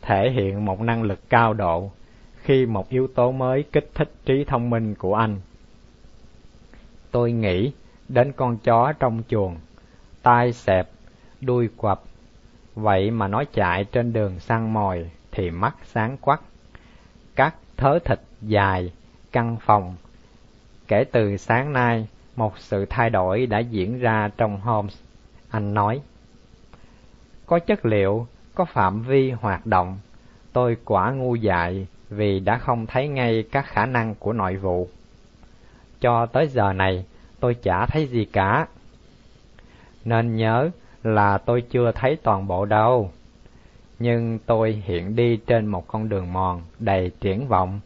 [0.02, 1.92] thể hiện một năng lực cao độ
[2.36, 5.40] khi một yếu tố mới kích thích trí thông minh của anh.
[7.12, 7.72] Tôi nghĩ
[8.10, 9.56] đến con chó trong chuồng,
[10.22, 10.90] tai xẹp,
[11.42, 12.00] đuôi quặp,
[12.76, 16.42] vậy mà nó chạy trên đường săn mồi thì mắt sáng quắc.
[17.36, 18.92] Các thớ thịt dài,
[19.32, 19.96] căn phòng.
[20.88, 24.98] Kể từ sáng nay, một sự thay đổi đã diễn ra trong Holmes.
[25.50, 26.02] Anh nói,
[27.46, 30.00] có chất liệu, có phạm vi hoạt động.
[30.54, 34.88] Tôi quả ngu dại vì đã không thấy ngay các khả năng của nội vụ.
[36.02, 37.06] Cho tới giờ này,
[37.40, 38.68] tôi chả thấy gì cả.
[40.06, 40.70] Nên nhớ
[41.04, 43.12] là tôi chưa thấy toàn bộ đâu.
[44.00, 47.80] Nhưng tôi hiện đi trên một con đường mòn đầy triển vọng.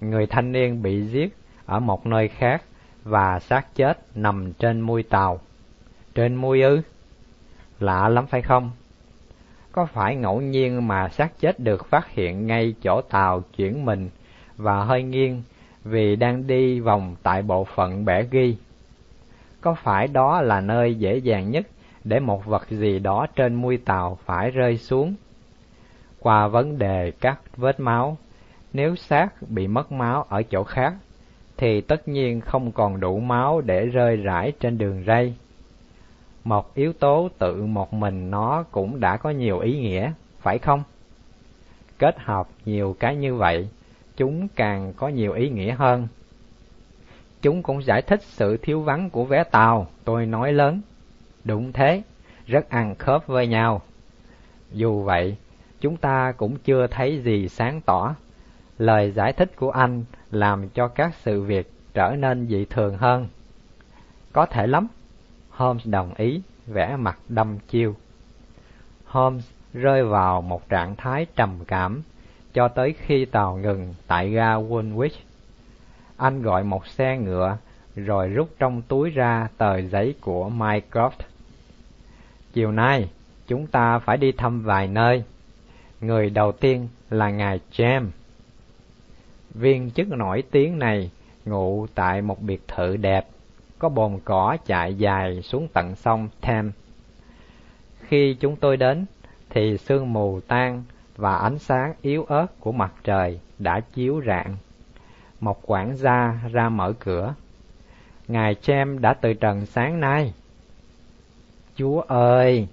[0.00, 1.36] Người thanh niên bị giết
[1.66, 2.62] ở một nơi khác
[3.04, 5.40] và xác chết nằm trên mui tàu.
[6.14, 6.80] Trên mui ư?
[7.80, 8.70] Lạ lắm phải không?
[9.72, 14.10] Có phải ngẫu nhiên mà xác chết được phát hiện ngay chỗ tàu chuyển mình
[14.56, 15.42] và hơi nghiêng
[15.84, 18.56] vì đang đi vòng tại bộ phận bẻ ghi?
[19.60, 21.66] Có phải đó là nơi dễ dàng nhất
[22.04, 25.14] để một vật gì đó trên mui tàu phải rơi xuống?
[26.20, 28.16] Qua vấn đề các vết máu,
[28.72, 30.94] nếu xác bị mất máu ở chỗ khác,
[31.56, 35.34] thì tất nhiên không còn đủ máu để rơi rải trên đường ray.
[36.44, 40.82] Một yếu tố tự một mình nó cũng đã có nhiều ý nghĩa, phải không?
[41.98, 43.68] Kết hợp nhiều cái như vậy,
[44.18, 46.08] chúng càng có nhiều ý nghĩa hơn.
[47.42, 50.80] Chúng cũng giải thích sự thiếu vắng của vé tàu, tôi nói lớn.
[51.44, 52.02] Đúng thế,
[52.46, 53.82] rất ăn khớp với nhau.
[54.72, 55.36] Dù vậy,
[55.80, 58.14] chúng ta cũng chưa thấy gì sáng tỏ.
[58.78, 63.28] Lời giải thích của anh làm cho các sự việc trở nên dị thường hơn.
[64.32, 64.88] Có thể lắm,
[65.50, 67.94] Holmes đồng ý, vẽ mặt đâm chiêu.
[69.04, 72.02] Holmes rơi vào một trạng thái trầm cảm
[72.58, 75.18] cho tới khi tàu ngừng tại ga Woolwich.
[76.16, 77.56] Anh gọi một xe ngựa
[77.96, 81.10] rồi rút trong túi ra tờ giấy của Mycroft.
[82.52, 83.10] Chiều nay,
[83.46, 85.22] chúng ta phải đi thăm vài nơi.
[86.00, 88.08] Người đầu tiên là ngài James.
[89.54, 91.10] Viên chức nổi tiếng này
[91.44, 93.26] ngụ tại một biệt thự đẹp,
[93.78, 96.74] có bồn cỏ chạy dài xuống tận sông Thames.
[98.00, 99.04] Khi chúng tôi đến,
[99.50, 100.84] thì sương mù tan
[101.18, 104.56] và ánh sáng yếu ớt của mặt trời đã chiếu rạng.
[105.40, 107.34] Một quản gia ra mở cửa.
[108.28, 110.34] Ngài Chem đã từ trần sáng nay.
[111.76, 112.68] Chúa ơi!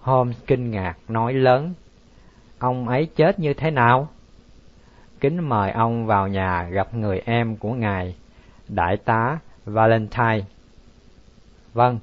[0.00, 1.74] Holmes kinh ngạc nói lớn.
[2.58, 4.08] Ông ấy chết như thế nào?
[5.20, 8.16] Kính mời ông vào nhà gặp người em của ngài,
[8.68, 10.44] Đại tá Valentine.
[11.74, 11.98] Vâng.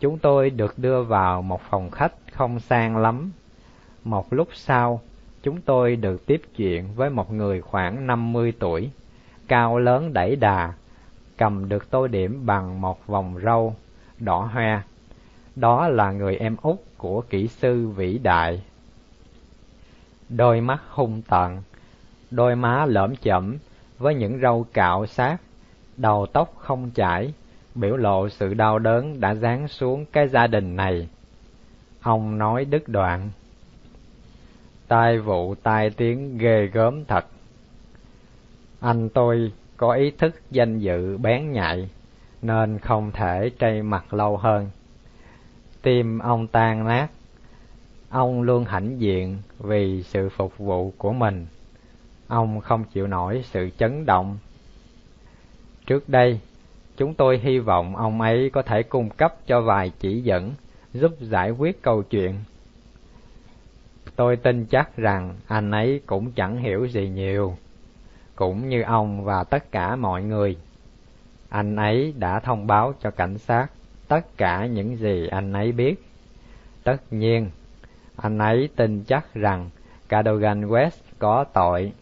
[0.00, 3.32] Chúng tôi được đưa vào một phòng khách không sang lắm.
[4.06, 5.00] Một lúc sau,
[5.42, 8.90] chúng tôi được tiếp chuyện với một người khoảng năm mươi tuổi,
[9.48, 10.72] cao lớn đẩy đà,
[11.36, 13.74] cầm được tô điểm bằng một vòng râu
[14.18, 14.80] đỏ hoe.
[15.56, 18.62] Đó là người em út của kỹ sư vĩ đại.
[20.28, 21.62] Đôi mắt hung tợn,
[22.30, 23.56] đôi má lởm chởm
[23.98, 25.36] với những râu cạo sát,
[25.96, 27.32] đầu tóc không chải,
[27.74, 31.08] biểu lộ sự đau đớn đã giáng xuống cái gia đình này.
[32.00, 33.30] Ông nói đứt đoạn.
[34.88, 37.26] Tai vụ tai tiếng ghê gớm thật.
[38.80, 41.88] Anh tôi có ý thức danh dự bén nhạy,
[42.42, 44.70] nên không thể trây mặt lâu hơn.
[45.82, 47.08] Tim ông tan nát,
[48.10, 51.46] ông luôn hãnh diện vì sự phục vụ của mình.
[52.28, 54.38] Ông không chịu nổi sự chấn động.
[55.86, 56.40] Trước đây,
[56.96, 60.54] chúng tôi hy vọng ông ấy có thể cung cấp cho vài chỉ dẫn
[60.92, 62.34] giúp giải quyết câu chuyện.
[64.16, 67.56] Tôi tin chắc rằng anh ấy cũng chẳng hiểu gì nhiều,
[68.36, 70.56] cũng như ông và tất cả mọi người.
[71.48, 73.66] Anh ấy đã thông báo cho cảnh sát
[74.08, 76.04] tất cả những gì anh ấy biết.
[76.84, 77.50] Tất nhiên,
[78.16, 79.70] anh ấy tin chắc rằng
[80.08, 81.92] Cadogan West có tội.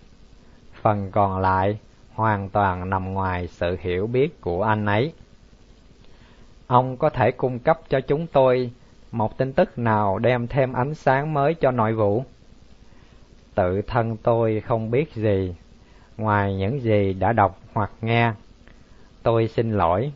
[0.83, 1.79] Phần còn lại
[2.15, 5.13] hoàn toàn nằm ngoài sự hiểu biết của anh ấy.
[6.67, 8.71] Ông có thể cung cấp cho chúng tôi
[9.15, 12.25] một tin tức nào đem thêm ánh sáng mới cho nội vụ?
[13.55, 15.55] Tự thân tôi không biết gì,
[16.17, 18.33] ngoài những gì đã đọc hoặc nghe.
[19.23, 20.13] Tôi xin lỗi,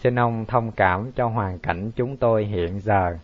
[0.00, 3.18] xin ông thông cảm cho hoàn cảnh chúng tôi hiện giờ.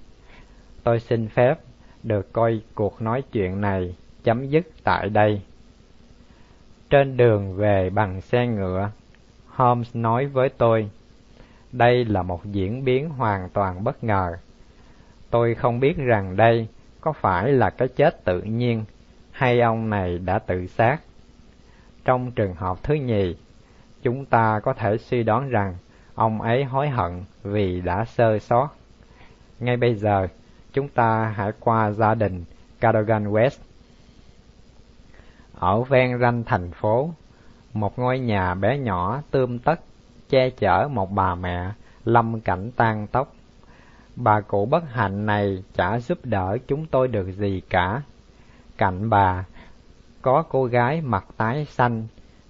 [0.84, 1.58] Tôi xin phép
[2.02, 5.42] được coi cuộc nói chuyện này chấm dứt tại đây.
[6.90, 8.90] Trên đường về bằng xe ngựa,
[9.46, 10.90] Holmes nói với tôi,
[11.72, 14.36] đây là một diễn biến hoàn toàn bất ngờ.
[15.32, 16.68] Tôi không biết rằng đây
[17.00, 18.84] có phải là cái chết tự nhiên
[19.30, 20.98] hay ông này đã tự sát.
[22.04, 23.36] Trong trường hợp thứ nhì,
[24.02, 25.76] chúng ta có thể suy đoán rằng
[26.14, 28.68] ông ấy hối hận vì đã sơ sót.
[29.60, 30.26] Ngay bây giờ,
[30.72, 32.44] chúng ta hãy qua gia đình
[32.80, 33.58] Cadogan West.
[35.54, 37.10] Ở ven ranh thành phố,
[37.74, 39.80] một ngôi nhà bé nhỏ tươm tất
[40.28, 41.70] che chở một bà mẹ
[42.04, 43.34] lâm cảnh tan tóc.
[44.16, 48.02] Bà cụ bất hạnh này chả giúp đỡ chúng tôi được gì cả.
[48.78, 49.44] Cạnh bà
[50.22, 52.06] có cô gái mặt tái xanh,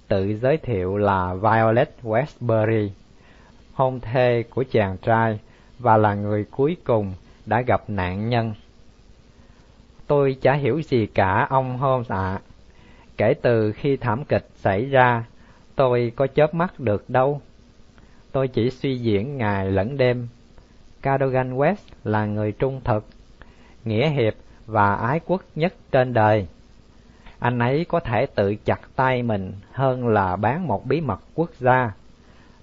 [0.08, 2.88] tự giới thiệu là Violet Westbury,
[3.74, 5.40] hôn thê của chàng trai
[5.78, 7.14] và là người cuối cùng
[7.46, 8.54] đã gặp nạn nhân.
[10.06, 12.40] Tôi chả hiểu gì cả ông Holmes ạ.
[13.16, 15.24] Kể từ khi thảm kịch xảy ra,
[15.76, 17.40] tôi có chớp mắt được đâu.
[18.32, 20.28] Tôi chỉ suy diễn ngày lẫn đêm.
[21.02, 23.06] Cadogan West là người trung thực,
[23.84, 24.34] nghĩa hiệp
[24.66, 26.46] và ái quốc nhất trên đời.
[27.38, 31.50] Anh ấy có thể tự chặt tay mình hơn là bán một bí mật quốc
[31.58, 31.92] gia.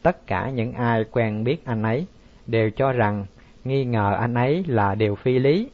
[0.02, 2.06] Tất cả những ai quen biết anh ấy
[2.48, 3.26] đều cho rằng
[3.64, 5.70] nghi ngờ anh ấy là điều phi lý.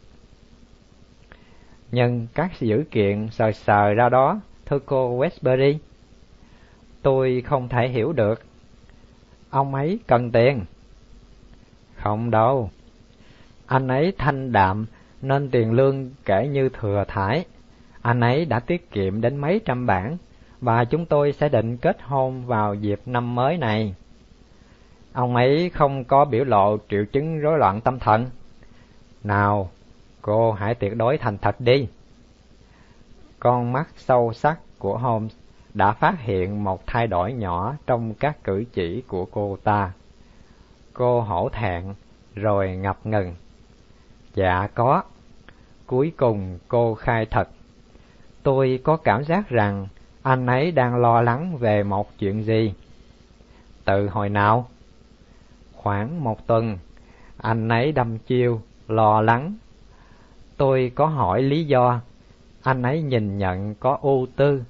[1.92, 5.78] Nhưng các dữ kiện sờ sờ ra đó, thưa cô Westbury.
[7.02, 8.42] Tôi không thể hiểu được.
[9.50, 10.66] Ông ấy cần tiền.
[12.06, 12.70] Không đâu.
[13.66, 14.86] Anh ấy thanh đạm
[15.22, 17.46] nên tiền lương kể như thừa thải.
[18.02, 20.18] Anh ấy đã tiết kiệm đến mấy trăm bảng
[20.62, 23.96] và chúng tôi sẽ định kết hôn vào dịp năm mới này.
[25.14, 28.30] Ông ấy không có biểu lộ triệu chứng rối loạn tâm thần.
[29.24, 29.70] Nào,
[30.22, 31.88] cô hãy tuyệt đối thành thật đi.
[33.40, 35.36] Con mắt sâu sắc của Holmes
[35.74, 39.92] đã phát hiện một thay đổi nhỏ trong các cử chỉ của cô ta.
[40.98, 41.84] Cô hổ thẹn,
[42.36, 43.36] rồi ngập ngừng.
[44.34, 45.04] Dạ có.
[45.86, 47.50] Cuối cùng cô khai thật.
[48.44, 49.88] Tôi có cảm giác rằng
[50.22, 52.74] anh ấy đang lo lắng về một chuyện gì.
[53.86, 54.68] Từ hồi nào?
[55.74, 56.78] Khoảng một tuần,
[57.38, 59.54] anh ấy đâm chiêu, lo lắng.
[60.58, 62.02] Tôi có hỏi lý do,
[62.64, 64.64] anh ấy nhìn nhận có ưu tư,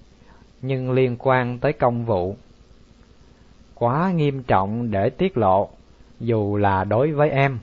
[0.61, 2.35] nhưng liên quan tới công vụ.
[3.75, 5.69] Quá nghiêm trọng để tiết lộ,
[6.19, 7.59] dù là đối với em.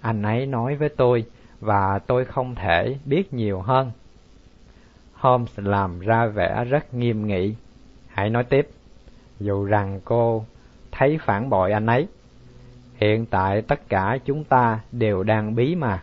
[0.00, 1.24] Anh ấy nói với tôi,
[1.60, 3.90] và tôi không thể biết nhiều hơn.
[5.14, 7.54] Holmes làm ra vẻ rất nghiêm nghị.
[8.08, 8.68] Hãy nói tiếp,
[9.40, 10.44] dù rằng cô
[10.90, 12.06] thấy phản bội anh ấy.
[12.96, 16.02] Hiện tại tất cả chúng ta đều đang bí mà.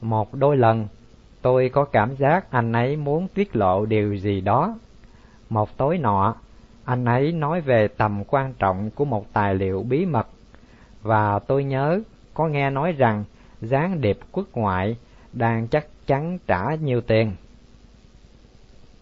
[0.00, 0.88] Một đôi lần,
[1.42, 4.78] tôi có cảm giác anh ấy muốn tiết lộ điều gì đó.
[5.50, 6.34] Một tối nọ,
[6.88, 10.28] anh ấy nói về tầm quan trọng của một tài liệu bí mật,
[11.02, 12.00] và tôi nhớ
[12.34, 13.24] có nghe nói rằng
[13.60, 14.96] gián điệp quốc ngoại
[15.32, 17.32] đang chắc chắn trả nhiều tiền.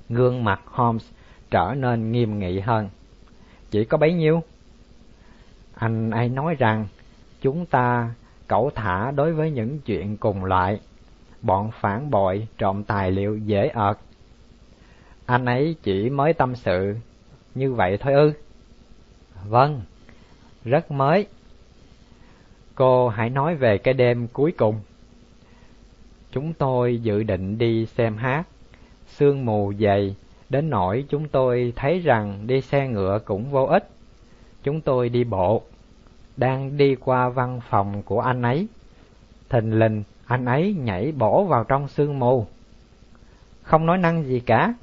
[0.09, 1.11] Gương mặt Holmes
[1.51, 2.89] trở nên nghiêm nghị hơn.
[3.70, 4.43] Chỉ có bấy nhiêu?
[5.74, 6.87] Anh ấy nói rằng
[7.41, 8.14] chúng ta
[8.49, 10.80] cẩu thả đối với những chuyện cùng loại.
[11.43, 13.99] Bọn phản bội trộm tài liệu dễ ợt.
[15.26, 16.97] Anh ấy chỉ mới tâm sự
[17.57, 18.33] như vậy thôi ư?
[19.49, 19.83] Vâng,
[20.65, 21.27] rất mới.
[22.75, 24.81] Cô hãy nói về cái đêm cuối cùng.
[26.33, 28.47] Chúng tôi dự định đi xem hát.
[29.07, 30.17] Sương mù dày,
[30.49, 33.89] đến nỗi chúng tôi thấy rằng đi xe ngựa cũng vô ích.
[34.63, 35.63] Chúng tôi đi bộ,
[36.37, 38.67] đang đi qua văn phòng của anh ấy.
[39.49, 42.47] Thình lình, anh ấy nhảy bổ vào trong sương mù.
[43.63, 44.75] Không nói năng gì cả.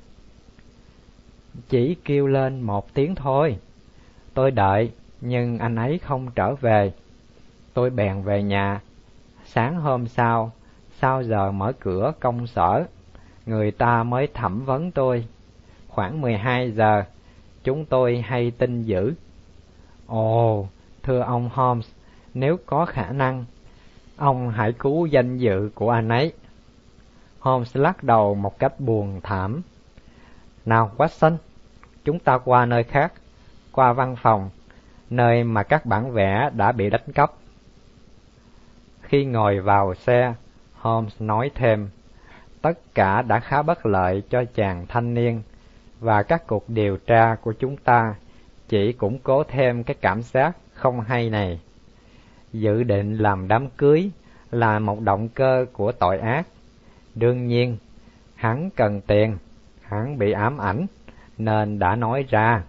[1.69, 3.57] Chỉ kêu lên một tiếng thôi.
[4.33, 4.91] Tôi đợi,
[5.21, 6.93] nhưng anh ấy không trở về.
[7.73, 8.81] Tôi bèn về nhà.
[9.45, 10.51] Sáng hôm sau,
[10.99, 12.85] sau giờ mở cửa công sở,
[13.45, 15.27] người ta mới thẩm vấn tôi.
[15.87, 17.03] Khoảng 12 giờ,
[17.63, 19.13] chúng tôi hay tin dữ.
[20.07, 20.67] Ồ,
[21.03, 21.89] thưa ông Holmes,
[22.33, 23.45] nếu có khả năng,
[24.17, 26.33] ông hãy cứu danh dự của anh ấy.
[27.39, 29.61] Holmes lắc đầu một cách buồn thảm.
[30.65, 31.37] Nào Watson,
[32.05, 33.13] chúng ta qua nơi khác,
[33.71, 34.49] qua văn phòng,
[35.09, 37.31] nơi mà các bản vẽ đã bị đánh cắp.
[39.01, 40.33] Khi ngồi vào xe,
[40.73, 41.89] Holmes nói thêm,
[42.61, 45.41] tất cả đã khá bất lợi cho chàng thanh niên,
[45.99, 48.15] và các cuộc điều tra của chúng ta
[48.69, 51.59] chỉ củng cố thêm cái cảm giác không hay này.
[52.53, 54.11] Dự định làm đám cưới
[54.51, 56.47] là một động cơ của tội ác.
[57.15, 57.77] Đương nhiên,
[58.35, 59.37] hắn cần tiền,
[59.83, 60.85] hắn bị ám ảnh,
[61.37, 62.63] nên đã nói ra.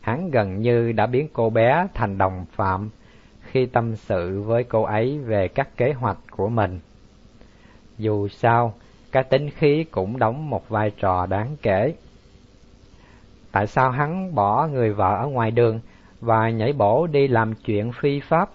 [0.00, 2.90] Hắn gần như đã biến cô bé thành đồng phạm
[3.42, 6.80] khi tâm sự với cô ấy về các kế hoạch của mình.
[7.98, 8.74] Dù sao,
[9.12, 11.94] cái tính khí cũng đóng một vai trò đáng kể.
[13.52, 15.80] Tại sao hắn bỏ người vợ ở ngoài đường
[16.20, 18.50] và nhảy bổ đi làm chuyện phi pháp?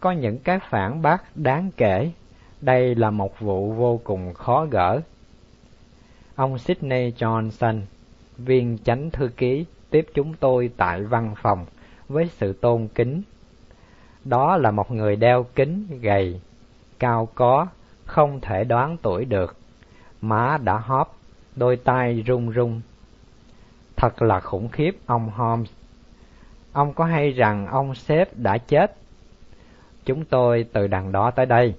[0.00, 2.10] Có những cái phản bác đáng kể,
[2.60, 5.00] đây là một vụ vô cùng khó gỡ.
[6.38, 7.80] Ông Sydney Johnson,
[8.36, 11.66] viên chánh thư ký, tiếp chúng tôi tại văn phòng
[12.08, 13.22] với sự tôn kính
[14.24, 16.40] đó là một người đeo kính gầy,
[16.98, 17.66] cao có,
[18.04, 19.56] không thể đoán tuổi được.
[20.20, 21.16] Má đã hóp,
[21.56, 22.80] đôi tay run run.
[23.96, 25.70] Thật là khủng khiếp ông Holmes.
[26.72, 28.96] Ông có hay rằng ông sếp đã chết?
[30.04, 31.74] Chúng tôi từ đằng đó tới đây.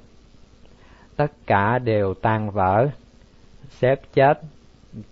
[1.16, 2.90] Tất cả đều tan vỡ.
[3.70, 4.42] Sếp chết,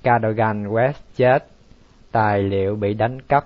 [0.04, 1.48] Cadogan West chết,
[2.12, 3.46] tài liệu bị đánh cắp,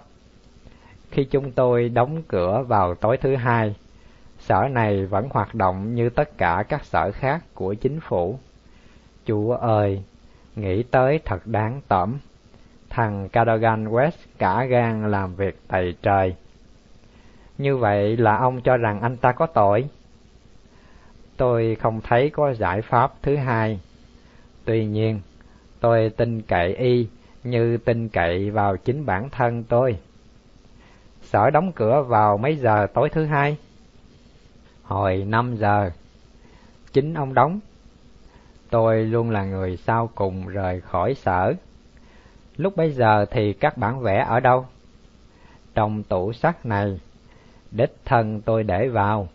[1.11, 3.75] khi chúng tôi đóng cửa vào tối thứ hai,
[4.39, 8.39] sở này vẫn hoạt động như tất cả các sở khác của chính phủ.
[9.25, 10.03] Chúa ơi,
[10.55, 12.17] nghĩ tới thật đáng tởm.
[12.89, 16.35] Thằng Cadogan West cả gan làm việc tày trời.
[17.57, 19.89] Như vậy là ông cho rằng anh ta có tội?
[21.41, 23.79] tôi không thấy có giải pháp thứ hai.
[24.65, 25.21] Tuy nhiên,
[25.79, 27.07] tôi tin cậy y
[27.43, 29.97] như tin cậy vào chính bản thân tôi.
[31.21, 33.57] Sở đóng cửa vào mấy giờ tối thứ hai?
[34.83, 35.91] Hồi năm giờ.
[36.93, 37.59] Chính ông đóng.
[38.69, 41.53] Tôi luôn là người sau cùng rời khỏi sở.
[42.57, 44.65] Lúc bấy giờ thì các bản vẽ ở đâu?
[45.75, 46.99] Trong tủ sắt này,
[47.71, 49.27] đích thân tôi để vào.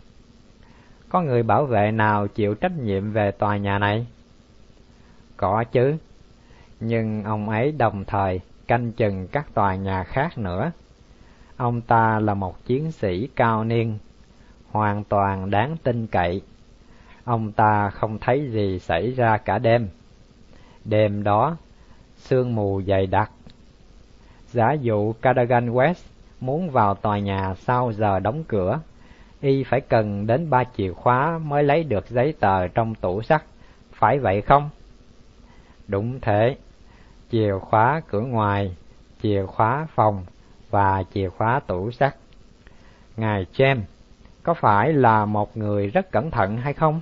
[1.08, 4.06] Có người bảo vệ nào chịu trách nhiệm về tòa nhà này?
[5.36, 5.96] Có chứ,
[6.80, 10.72] nhưng ông ấy đồng thời canh chừng các tòa nhà khác nữa.
[11.56, 13.98] Ông ta là một chiến sĩ cao niên,
[14.70, 16.42] hoàn toàn đáng tin cậy.
[17.24, 19.88] Ông ta không thấy gì xảy ra cả đêm.
[20.84, 21.56] Đêm đó,
[22.16, 23.30] sương mù dày đặc.
[24.52, 25.94] Giả dụ Cadogan West
[26.40, 28.80] muốn vào tòa nhà sau giờ đóng cửa,
[29.40, 33.42] y phải cần đến ba chìa khóa mới lấy được giấy tờ trong tủ sắt,
[33.92, 34.70] phải vậy không?
[35.88, 36.56] Đúng thế,
[37.30, 38.76] chìa khóa cửa ngoài,
[39.22, 40.24] chìa khóa phòng
[40.70, 42.16] và chìa khóa tủ sắt.
[43.16, 43.80] Ngài James,
[44.42, 47.00] có phải là một người rất cẩn thận hay không?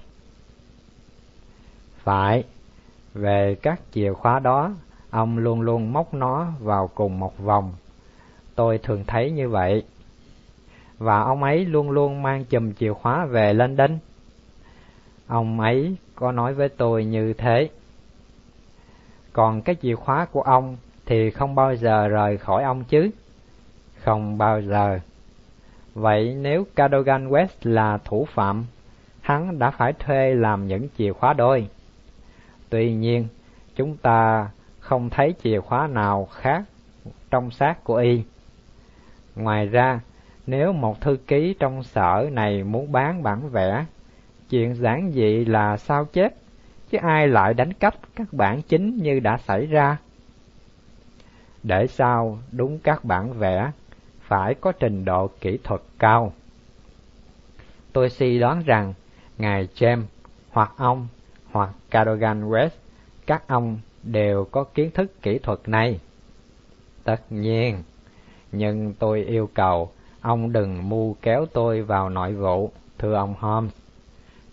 [2.02, 2.44] Phải,
[3.14, 4.70] về các chìa khóa đó,
[5.10, 7.72] ông luôn luôn móc nó vào cùng một vòng.
[8.54, 9.84] Tôi thường thấy như vậy.
[10.98, 13.98] Và ông ấy luôn luôn mang chùm chìa khóa về London.
[15.26, 17.68] Ông ấy có nói với tôi như thế.
[19.34, 20.76] Còn cái chìa khóa của ông
[21.06, 23.10] thì không bao giờ rời khỏi ông chứ?
[24.04, 24.98] Không bao giờ.
[25.94, 28.64] Vậy nếu Cadogan West là thủ phạm,
[29.20, 31.68] hắn đã phải thuê làm những chìa khóa đôi.
[32.68, 33.26] Tuy nhiên,
[33.76, 34.48] chúng ta
[34.80, 36.64] không thấy chìa khóa nào khác
[37.30, 38.22] trong xác của y.
[39.36, 40.00] Ngoài ra,
[40.46, 43.84] nếu một thư ký trong sở này muốn bán bản vẽ,
[44.50, 46.34] chuyện giản dị là sao chép,
[46.94, 49.96] chứ ai lại đánh cắp các bản chính như đã xảy ra.
[51.62, 53.70] Để sao đúng các bản vẽ,
[54.20, 56.32] phải có trình độ kỹ thuật cao.
[57.92, 58.94] Tôi suy đoán rằng,
[59.38, 60.02] Ngài James
[60.50, 61.08] hoặc ông
[61.52, 62.68] hoặc Cadogan West,
[63.26, 66.00] các ông đều có kiến thức kỹ thuật này.
[67.04, 67.82] Tất nhiên,
[68.52, 69.90] nhưng tôi yêu cầu
[70.20, 73.72] ông đừng mưu kéo tôi vào nội vụ, thưa ông Holmes.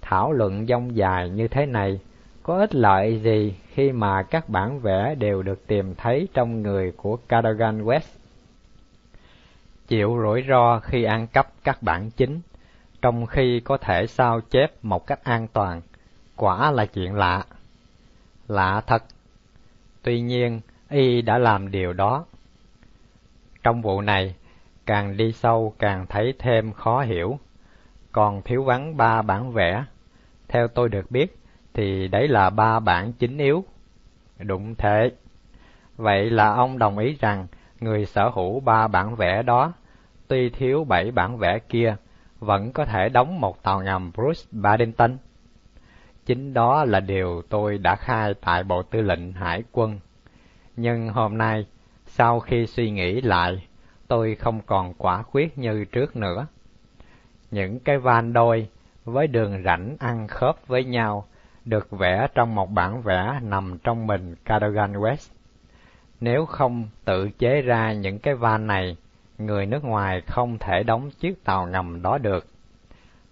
[0.02, 2.00] Thảo luận dông dài như thế này
[2.44, 6.92] có ích lợi gì khi mà các bản vẽ đều được tìm thấy trong người
[6.98, 8.18] của Cadogan West?
[9.88, 12.42] Chịu rủi ro khi ăn cắp các bản chính,
[13.02, 15.82] trong khi có thể sao chép một cách an toàn,
[16.36, 17.44] quả là chuyện lạ.
[18.48, 19.04] Lạ thật.
[20.04, 22.26] Tuy nhiên, y đã làm điều đó.
[23.64, 24.36] Trong vụ này,
[24.86, 27.39] càng đi sâu càng thấy thêm khó hiểu.
[28.12, 29.84] Còn thiếu vắng ba bản vẽ.
[30.48, 31.41] Theo tôi được biết,
[31.74, 33.63] thì đấy là ba bản chính yếu.
[34.39, 35.11] đụng thế.
[35.97, 37.47] Vậy là ông đồng ý rằng
[37.80, 39.74] người sở hữu ba bản vẽ đó,
[40.28, 41.95] tuy thiếu bảy bản vẽ kia,
[42.39, 45.17] vẫn có thể đóng một tàu ngầm Bruce Badington.
[46.26, 49.99] Chính đó là điều tôi đã khai tại Bộ Tư lệnh Hải quân.
[50.76, 51.65] Nhưng hôm nay,
[52.05, 53.67] sau khi suy nghĩ lại,
[54.07, 56.47] tôi không còn quả quyết như trước nữa.
[57.51, 58.67] Những cái van đôi
[59.05, 61.26] với đường rãnh ăn khớp với nhau
[61.66, 65.32] được vẽ trong một bản vẽ nằm trong mình Cadogan West.
[66.20, 68.97] Nếu không tự chế ra những cái van này,
[69.38, 72.47] người nước ngoài không thể đóng chiếc tàu ngầm đó được.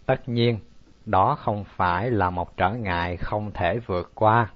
[0.06, 0.60] Tất nhiên,
[1.06, 4.50] đó không phải là một trở ngại không thể vượt qua.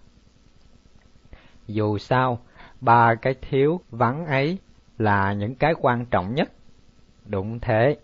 [1.67, 2.39] Dù sao,
[2.81, 4.57] ba cái thiếu vắng ấy
[4.97, 6.51] là những cái quan trọng nhất.
[7.25, 7.97] Đúng thế.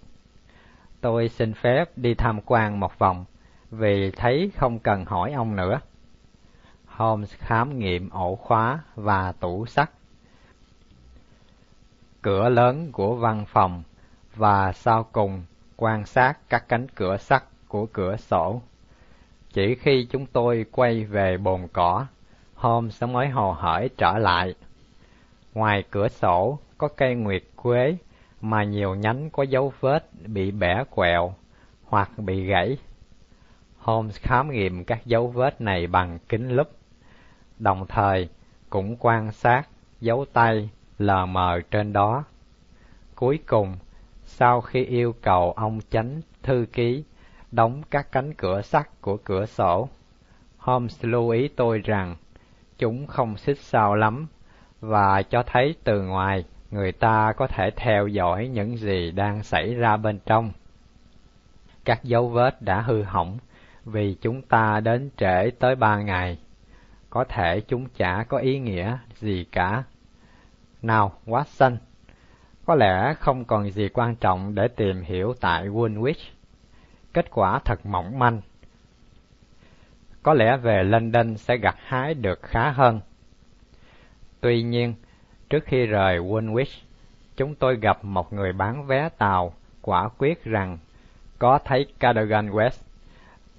[1.01, 3.25] Tôi xin phép đi tham quan một vòng,
[3.71, 5.79] vì thấy không cần hỏi ông nữa.
[6.85, 9.89] Holmes khám nghiệm ổ khóa và tủ sắt.
[12.21, 13.83] Cửa lớn của văn phòng
[14.35, 15.43] và sau cùng
[15.77, 18.61] quan sát các cánh cửa sắt của cửa sổ.
[19.53, 22.05] Chỉ khi chúng tôi quay về bồn cỏ,
[22.55, 24.53] Holmes mới hồ hởi trở lại.
[25.53, 27.97] Ngoài cửa sổ có cây nguyệt quế
[28.41, 31.33] mà nhiều nhánh có dấu vết bị bẻ quẹo
[31.85, 32.77] hoặc bị gãy.
[33.89, 36.67] Holmes khám nghiệm các dấu vết này bằng kính lúp,
[37.59, 38.29] đồng thời
[38.69, 39.69] cũng quan sát
[40.01, 42.23] dấu tay lờ mờ trên đó.
[43.15, 43.77] Cuối cùng,
[44.23, 47.03] sau khi yêu cầu ông chánh thư ký
[47.51, 49.89] đóng các cánh cửa sắt của cửa sổ,
[50.57, 52.15] Holmes lưu ý tôi rằng
[52.77, 54.27] chúng không xích sao lắm
[54.79, 59.73] và cho thấy từ ngoài người ta có thể theo dõi những gì đang xảy
[59.75, 60.51] ra bên trong.
[61.85, 63.37] Các dấu vết đã hư hỏng
[63.91, 66.37] vì chúng ta đến trễ tới ba ngày.
[67.09, 69.83] Có thể chúng chả có ý nghĩa gì cả.
[70.81, 71.77] Nào, Watson,
[72.65, 76.29] có lẽ không còn gì quan trọng để tìm hiểu tại Woolwich.
[77.13, 78.41] Kết quả thật mỏng manh.
[80.23, 82.99] Có lẽ về London sẽ gặt hái được khá hơn.
[84.41, 84.93] Tuy nhiên,
[85.49, 86.81] trước khi rời Woolwich,
[87.37, 90.77] chúng tôi gặp một người bán vé tàu quả quyết rằng
[91.39, 92.88] có thấy Cadogan West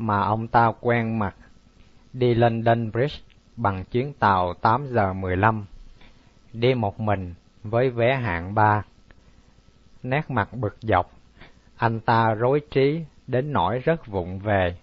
[0.01, 1.35] mà ông ta quen mặt
[2.13, 3.17] đi London Bridge
[3.57, 5.65] bằng chuyến tàu 8 giờ 15,
[6.53, 8.83] đi một mình với vé hạng ba.
[10.03, 11.11] Nét mặt bực dọc,
[11.77, 14.77] anh ta rối trí đến nỗi rất vụng về.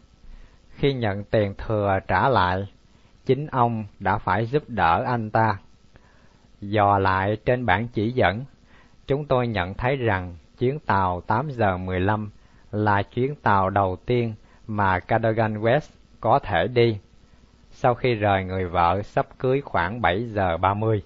[0.70, 2.68] Khi nhận tiền thừa trả lại,
[3.26, 5.58] chính ông đã phải giúp đỡ anh ta.
[6.62, 8.46] Dò lại trên bản chỉ dẫn,
[9.08, 12.32] chúng tôi nhận thấy rằng chuyến tàu 8 giờ 15
[12.72, 14.34] là chuyến tàu đầu tiên
[14.68, 15.90] mà Cadogan West
[16.20, 17.00] có thể đi
[17.72, 21.04] sau khi rời người vợ sắp cưới khoảng 7 giờ 30.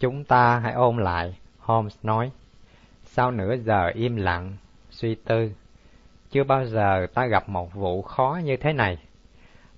[0.00, 2.30] Chúng ta hãy ôm lại, Holmes nói.
[3.04, 4.56] Sau nửa giờ im lặng,
[4.90, 5.50] suy tư,
[6.30, 8.98] chưa bao giờ ta gặp một vụ khó như thế này.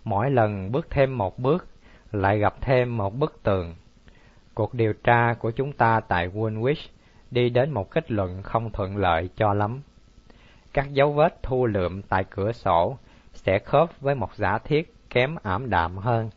[0.05, 1.67] Mỗi lần bước thêm một bước,
[2.13, 3.75] lại gặp thêm một bức tường.
[4.55, 6.89] Cuộc điều tra của chúng ta tại Woolwich
[7.31, 9.81] đi đến một kết luận không thuận lợi cho lắm.
[10.73, 12.97] Các dấu vết thu lượm tại cửa sổ
[13.35, 16.31] sẽ khớp với một giả thiết kém ảm đạm hơn.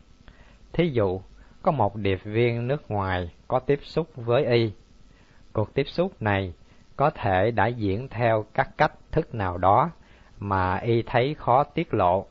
[0.72, 1.20] Thí dụ,
[1.62, 4.72] có một điệp viên nước ngoài có tiếp xúc với y.
[5.52, 6.52] Cuộc tiếp xúc này
[6.96, 9.90] có thể đã diễn theo các cách thức nào đó
[10.38, 12.26] mà y thấy khó tiết lộ.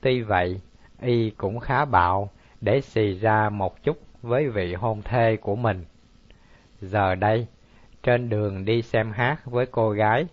[0.00, 0.60] Tuy vậy,
[1.00, 5.84] y cũng khá bạo để xì ra một chút với vị hôn thê của mình.
[6.80, 7.46] Giờ đây,
[8.02, 10.26] trên đường đi xem hát với cô gái,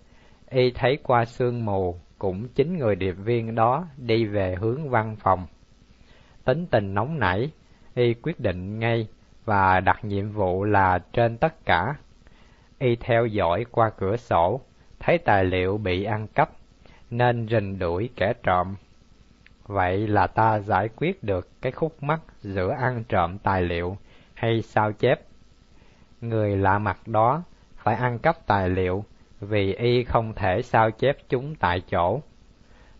[0.49, 5.15] y thấy qua sương mù cũng chính người điệp viên đó đi về hướng văn
[5.19, 5.47] phòng.
[6.45, 7.51] Tính tình nóng nảy,
[7.95, 9.07] y quyết định ngay
[9.45, 11.95] và đặt nhiệm vụ là trên tất cả.
[12.79, 14.61] Y theo dõi qua cửa sổ,
[14.99, 16.49] thấy tài liệu bị ăn cắp,
[17.09, 18.75] nên rình đuổi kẻ trộm.
[19.65, 23.97] Vậy là ta giải quyết được cái khúc mắc giữa ăn trộm tài liệu
[24.33, 25.21] hay sao chép.
[26.21, 27.43] Người lạ mặt đó
[27.77, 29.03] phải ăn cắp tài liệu
[29.39, 32.21] vì y không thể sao chép chúng tại chỗ.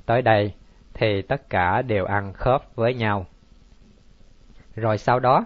[0.05, 0.53] Tới đây
[0.93, 3.25] thì tất cả đều ăn khớp với nhau.
[4.75, 5.45] Rồi sau đó?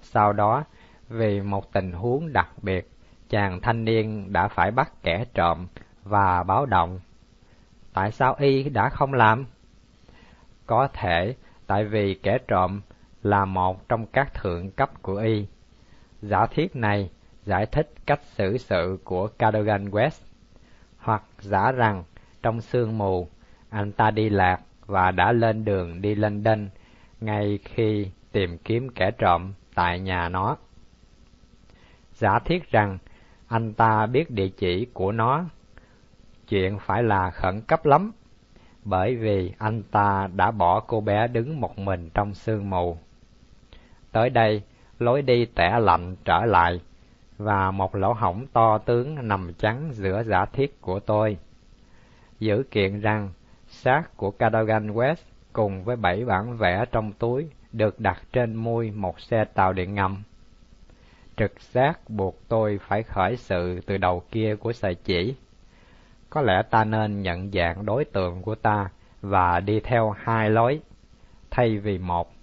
[0.00, 0.64] Sau đó,
[1.08, 2.90] vì một tình huống đặc biệt,
[3.28, 5.66] chàng thanh niên đã phải bắt kẻ trộm
[6.04, 7.00] và báo động.
[7.92, 9.46] Tại sao y đã không làm?
[10.66, 11.34] Có thể
[11.66, 12.80] tại vì kẻ trộm
[13.22, 15.46] là một trong các thượng cấp của y.
[16.22, 17.10] Giả thiết này
[17.48, 20.20] giải thích cách xử sự của Cadogan West,
[20.98, 22.04] hoặc giả rằng
[22.42, 23.28] trong sương mù
[23.70, 26.68] anh ta đi lạc và đã lên đường đi London
[27.20, 30.56] ngay khi tìm kiếm kẻ trộm tại nhà nó.
[32.12, 32.98] Giả thiết rằng
[33.48, 35.44] anh ta biết địa chỉ của nó,
[36.48, 38.12] chuyện phải là khẩn cấp lắm,
[38.84, 42.96] bởi vì anh ta đã bỏ cô bé đứng một mình trong sương mù.
[44.12, 44.62] Tới đây,
[44.98, 46.80] lối đi tẻ lạnh trở lại,
[47.38, 51.38] và một lỗ hổng to tướng nằm chắn giữa giả thiết của tôi.
[52.38, 53.30] Giữ kiện rằng
[53.68, 55.16] xác của Cadogan West
[55.52, 59.94] cùng với bảy bản vẽ trong túi được đặt trên mui một xe tàu điện
[59.94, 60.22] ngầm.
[61.36, 65.34] Trực giác buộc tôi phải khởi sự từ đầu kia của sợi chỉ.
[66.30, 70.80] Có lẽ ta nên nhận dạng đối tượng của ta và đi theo hai lối,
[71.50, 72.37] thay vì một.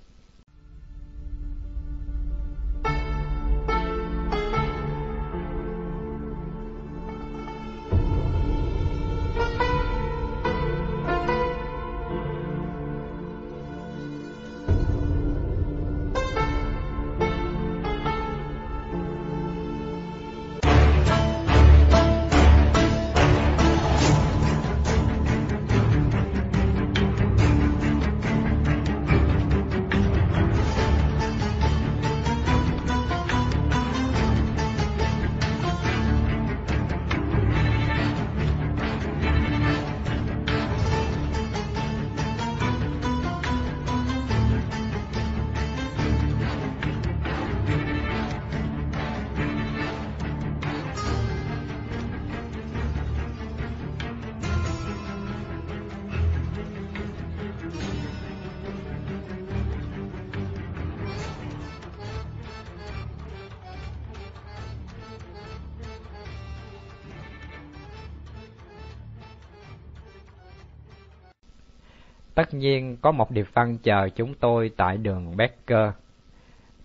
[72.65, 75.89] Nhiên có một điệp văn chờ chúng tôi tại đường Becker.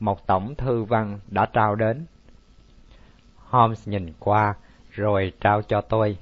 [0.01, 2.07] Một tổng thư văn đã trao đến.
[3.37, 4.55] Holmes nhìn qua
[4.91, 6.16] rồi trao cho tôi.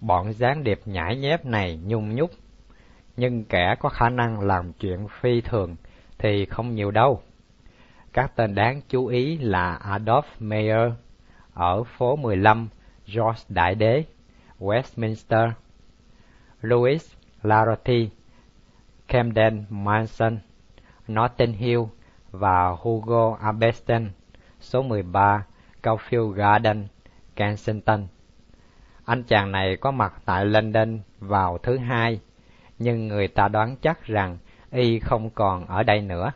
[0.00, 2.30] Bọn gián điệp nhãi nhép này nhung nhúc,
[3.16, 5.76] nhưng kẻ có khả năng làm chuyện phi thường
[6.18, 7.20] thì không nhiều đâu.
[8.12, 10.92] Các tên đáng chú ý là Adolf Mayer
[11.54, 12.68] ở phố 15
[13.06, 14.04] George Đại Đế,
[14.58, 15.50] Westminster,
[16.60, 18.10] Louis Larotti,
[19.10, 20.38] Camden Manson,
[21.08, 21.80] Notting Hill
[22.30, 24.10] và Hugo Abeston,
[24.60, 25.44] số 13
[25.82, 26.86] Caulfield Garden,
[27.36, 28.06] Kensington.
[29.04, 32.20] Anh chàng này có mặt tại London vào thứ hai,
[32.78, 34.38] nhưng người ta đoán chắc rằng
[34.70, 36.32] y không còn ở đây nữa.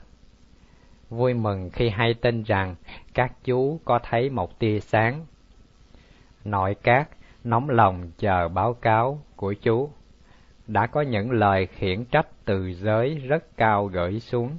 [1.10, 2.74] Vui mừng khi hay tin rằng
[3.14, 5.26] các chú có thấy một tia sáng.
[6.44, 7.08] Nội các
[7.44, 9.90] nóng lòng chờ báo cáo của chú.
[10.66, 14.58] Đã có những lời khiển trách từ giới rất cao gửi xuống.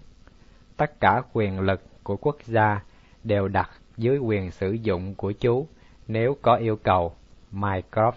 [0.77, 2.81] Tất cả quyền lực của quốc gia
[3.23, 5.67] đều đặt dưới quyền sử dụng của chú,
[6.07, 7.15] nếu có yêu cầu.
[7.51, 8.11] Mycroft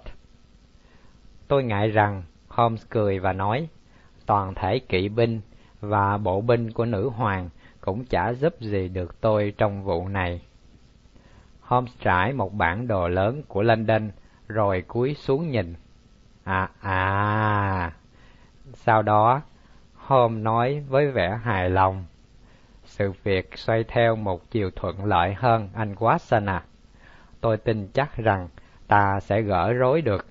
[1.48, 3.68] Tôi ngại rằng, Holmes cười và nói,
[4.26, 5.40] toàn thể kỵ binh
[5.80, 7.48] và bộ binh của nữ hoàng
[7.80, 10.42] cũng chả giúp gì được tôi trong vụ này.
[11.60, 14.10] Holmes trải một bản đồ lớn của London,
[14.48, 15.74] rồi cúi xuống nhìn.
[16.48, 17.92] À à.
[18.74, 19.42] Sau đó,
[19.94, 22.04] Holmes nói với vẻ hài lòng.
[22.84, 26.62] Sự việc xoay theo một chiều thuận lợi hơn anh Watson à.
[27.40, 28.48] Tôi tin chắc rằng
[28.86, 30.26] ta sẽ gỡ rối được.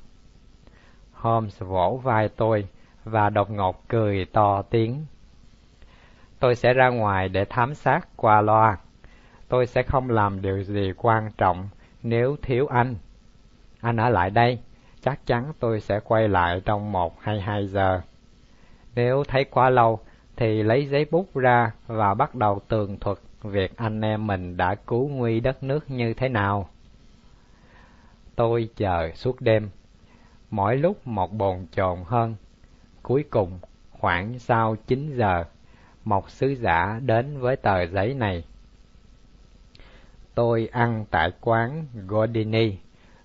[1.13, 2.68] Holmes vỗ vai tôi
[3.03, 5.05] và đột ngột cười to tiếng.
[6.39, 8.78] Tôi sẽ ra ngoài để thám sát qua loa.
[9.47, 11.70] Tôi sẽ không làm điều gì quan trọng
[12.03, 12.95] nếu thiếu anh.
[13.82, 14.59] Anh ở lại đây,
[15.01, 18.01] chắc chắn tôi sẽ quay lại trong một hay hai giờ.
[18.95, 19.99] Nếu thấy quá lâu,
[20.35, 24.75] thì lấy giấy bút ra và bắt đầu tường thuật việc anh em mình đã
[24.75, 26.69] cứu nguy đất nước như thế nào.
[28.35, 29.69] Tôi chờ suốt đêm,
[30.49, 32.35] mỗi lúc một bồn chồn hơn.
[33.03, 33.59] Cuối cùng,
[33.91, 35.43] khoảng sau chín giờ,
[36.03, 38.43] một sứ giả đến với tờ giấy này.
[40.35, 42.77] Tôi ăn tại quán Gordini,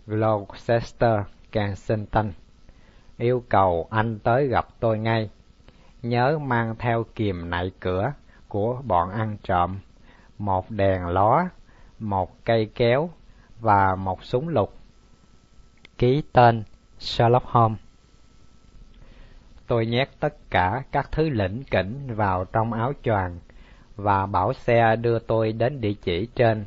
[0.07, 1.21] Gloucester,
[1.53, 2.33] càng xinh tinh,
[3.17, 5.31] Yêu cầu anh tới gặp tôi ngay.
[6.03, 8.13] Nhớ mang theo kìm nạy cửa
[8.49, 9.79] của bọn ăn trộm,
[10.39, 11.45] một đèn ló,
[11.99, 13.11] một cây kéo
[13.61, 14.75] và một súng lục.
[15.99, 16.63] Ký tên
[16.99, 17.79] Sherlock Holmes
[19.67, 23.39] Tôi nhét tất cả các thứ lĩnh kỉnh vào trong áo choàng
[23.97, 26.65] và bảo xe đưa tôi đến địa chỉ trên.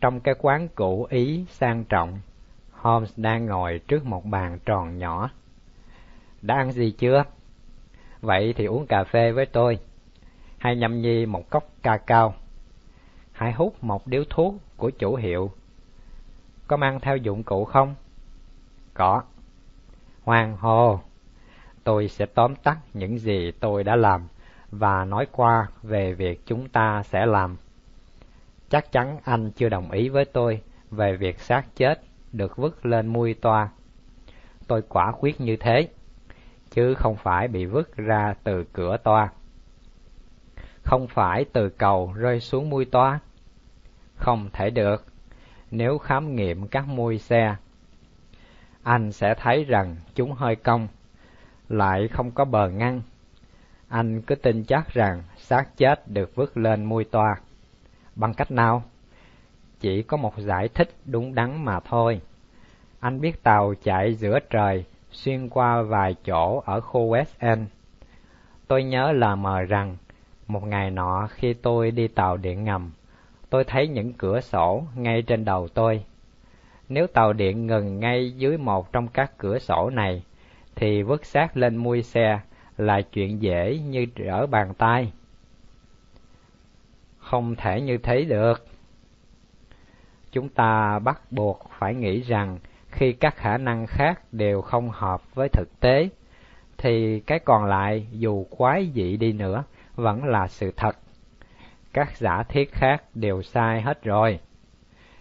[0.00, 2.20] Trong cái quán cũ Ý sang trọng,
[2.80, 5.30] Holmes đang ngồi trước một bàn tròn nhỏ.
[6.42, 7.24] Đã ăn gì chưa?
[8.20, 9.78] Vậy thì uống cà phê với tôi.
[10.58, 12.34] Hay nhâm nhi một cốc ca cao.
[13.32, 15.50] Hãy hút một điếu thuốc của chủ hiệu.
[16.66, 17.94] Có mang theo dụng cụ không?
[18.94, 19.22] Có.
[20.24, 21.00] Hoàng hồ,
[21.84, 24.28] tôi sẽ tóm tắt những gì tôi đã làm
[24.70, 27.56] và nói qua về việc chúng ta sẽ làm.
[28.70, 33.06] Chắc chắn anh chưa đồng ý với tôi về việc xác chết được vứt lên
[33.06, 33.68] mui toa.
[34.66, 35.88] Tôi quả quyết như thế,
[36.70, 39.28] chứ không phải bị vứt ra từ cửa toa.
[40.82, 43.20] Không phải từ cầu rơi xuống mui toa.
[44.16, 45.04] Không thể được,
[45.70, 47.56] nếu khám nghiệm các mui xe.
[48.82, 50.88] Anh sẽ thấy rằng chúng hơi cong
[51.68, 53.02] lại không có bờ ngăn.
[53.88, 57.36] Anh cứ tin chắc rằng xác chết được vứt lên mui toa.
[58.14, 58.82] Bằng cách nào?
[59.80, 62.20] Chỉ có một giải thích đúng đắn mà thôi.
[63.00, 67.62] Anh biết tàu chạy giữa trời, xuyên qua vài chỗ ở khu West End.
[68.68, 69.96] Tôi nhớ là mờ rằng,
[70.46, 72.90] một ngày nọ khi tôi đi tàu điện ngầm,
[73.50, 76.04] tôi thấy những cửa sổ ngay trên đầu tôi.
[76.88, 80.22] Nếu tàu điện ngừng ngay dưới một trong các cửa sổ này,
[80.76, 82.40] thì vứt xác lên mui xe
[82.76, 85.12] là chuyện dễ như trở bàn tay.
[87.18, 88.67] Không thể như thế được.
[90.32, 92.58] Chúng ta bắt buộc phải nghĩ rằng
[92.90, 96.08] khi các khả năng khác đều không hợp với thực tế,
[96.78, 99.64] thì cái còn lại dù quái dị đi nữa
[99.94, 100.96] vẫn là sự thật.
[101.92, 104.40] Các giả thiết khác đều sai hết rồi.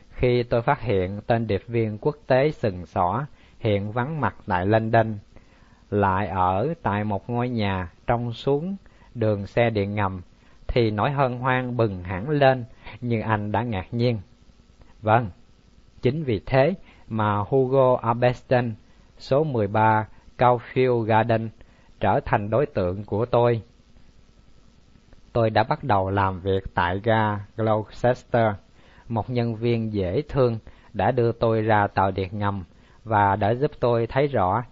[0.10, 3.26] Khi tôi phát hiện tên điệp viên quốc tế sừng sỏ
[3.60, 5.18] hiện vắng mặt tại London
[5.90, 8.76] lại ở tại một ngôi nhà trong xuống
[9.16, 10.22] đường xe điện ngầm,
[10.68, 12.66] thì nỗi hân hoan bừng hẳn lên
[13.02, 14.20] như anh đã ngạc nhiên.
[15.02, 15.30] Vâng,
[16.02, 16.74] chính vì thế
[17.08, 18.74] mà Hugo Abeston,
[19.18, 21.50] số 13 Caulfield Garden,
[22.00, 23.62] trở thành đối tượng của tôi.
[25.34, 28.54] Tôi đã bắt đầu làm việc tại ga Gloucester.
[29.08, 30.60] Một nhân viên dễ thương
[30.94, 32.64] đã đưa tôi ra tàu điện ngầm
[33.04, 34.64] và đã giúp tôi thấy rõ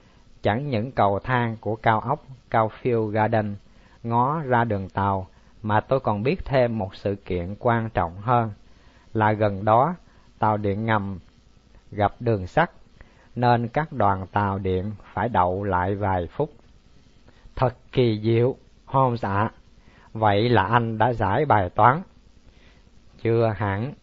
[0.42, 3.56] chẳng những cầu thang của cao ốc Caulfield Garden
[4.04, 5.28] ngó ra đường tàu
[5.62, 8.52] mà tôi còn biết thêm một sự kiện quan trọng hơn
[9.14, 9.96] là gần đó
[10.40, 11.20] tàu điện ngầm
[11.92, 12.72] gặp đường sắt
[13.36, 16.52] nên các đoàn tàu điện phải đậu lại vài phút.
[17.56, 18.56] Thật kỳ diệu,
[18.86, 19.52] Holmes ạ.
[20.14, 22.02] Vậy là anh đã giải bài toán.
[23.22, 23.94] Chưa hẳn.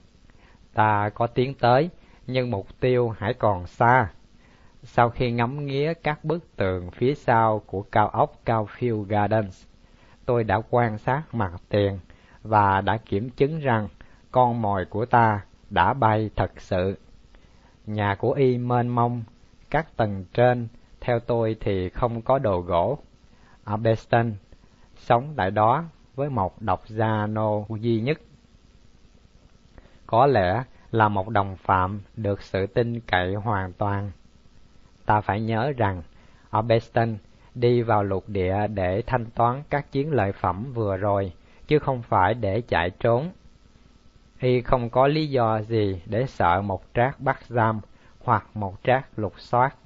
[0.74, 1.90] Ta có tiến tới,
[2.26, 4.10] nhưng mục tiêu hãy còn xa.
[4.82, 9.64] Sau khi ngắm nghía các bức tường phía sau của cao ốc Caulfield Gardens,
[10.26, 11.98] tôi đã quan sát mặt tiền
[12.42, 13.88] và đã kiểm chứng rằng
[14.30, 15.40] con mồi của ta
[15.72, 16.98] đã bay thật sự.
[17.86, 19.22] Nhà của y mênh mông,
[19.70, 20.68] các tầng trên,
[21.00, 22.98] theo tôi thì không có đồ gỗ.
[23.64, 24.32] Ở Beston,
[24.96, 28.20] sống tại đó với một độc gia nô duy nhất.
[30.06, 34.10] Có lẽ là một đồng phạm được sự tin cậy hoàn toàn.
[35.06, 36.02] Ta phải nhớ rằng,
[36.50, 37.16] ở Beston,
[37.54, 41.32] đi vào lục địa để thanh toán các chiến lợi phẩm vừa rồi,
[41.66, 43.30] chứ không phải để chạy trốn.
[44.42, 47.80] Y không có lý do gì để sợ một trác bắt giam
[48.24, 49.76] hoặc một trác lục soát.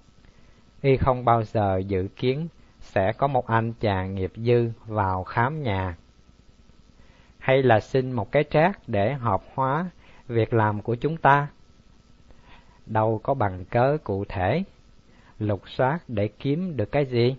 [0.81, 2.49] Y không bao giờ dự kiến
[2.81, 5.97] sẽ có một anh chàng nghiệp dư vào khám nhà.
[7.39, 9.91] Hay là xin một cái trác để hợp hóa
[10.29, 11.49] việc làm của chúng ta?
[12.87, 14.63] Đâu có bằng cớ cụ thể.
[15.39, 17.37] Lục soát để kiếm được cái gì?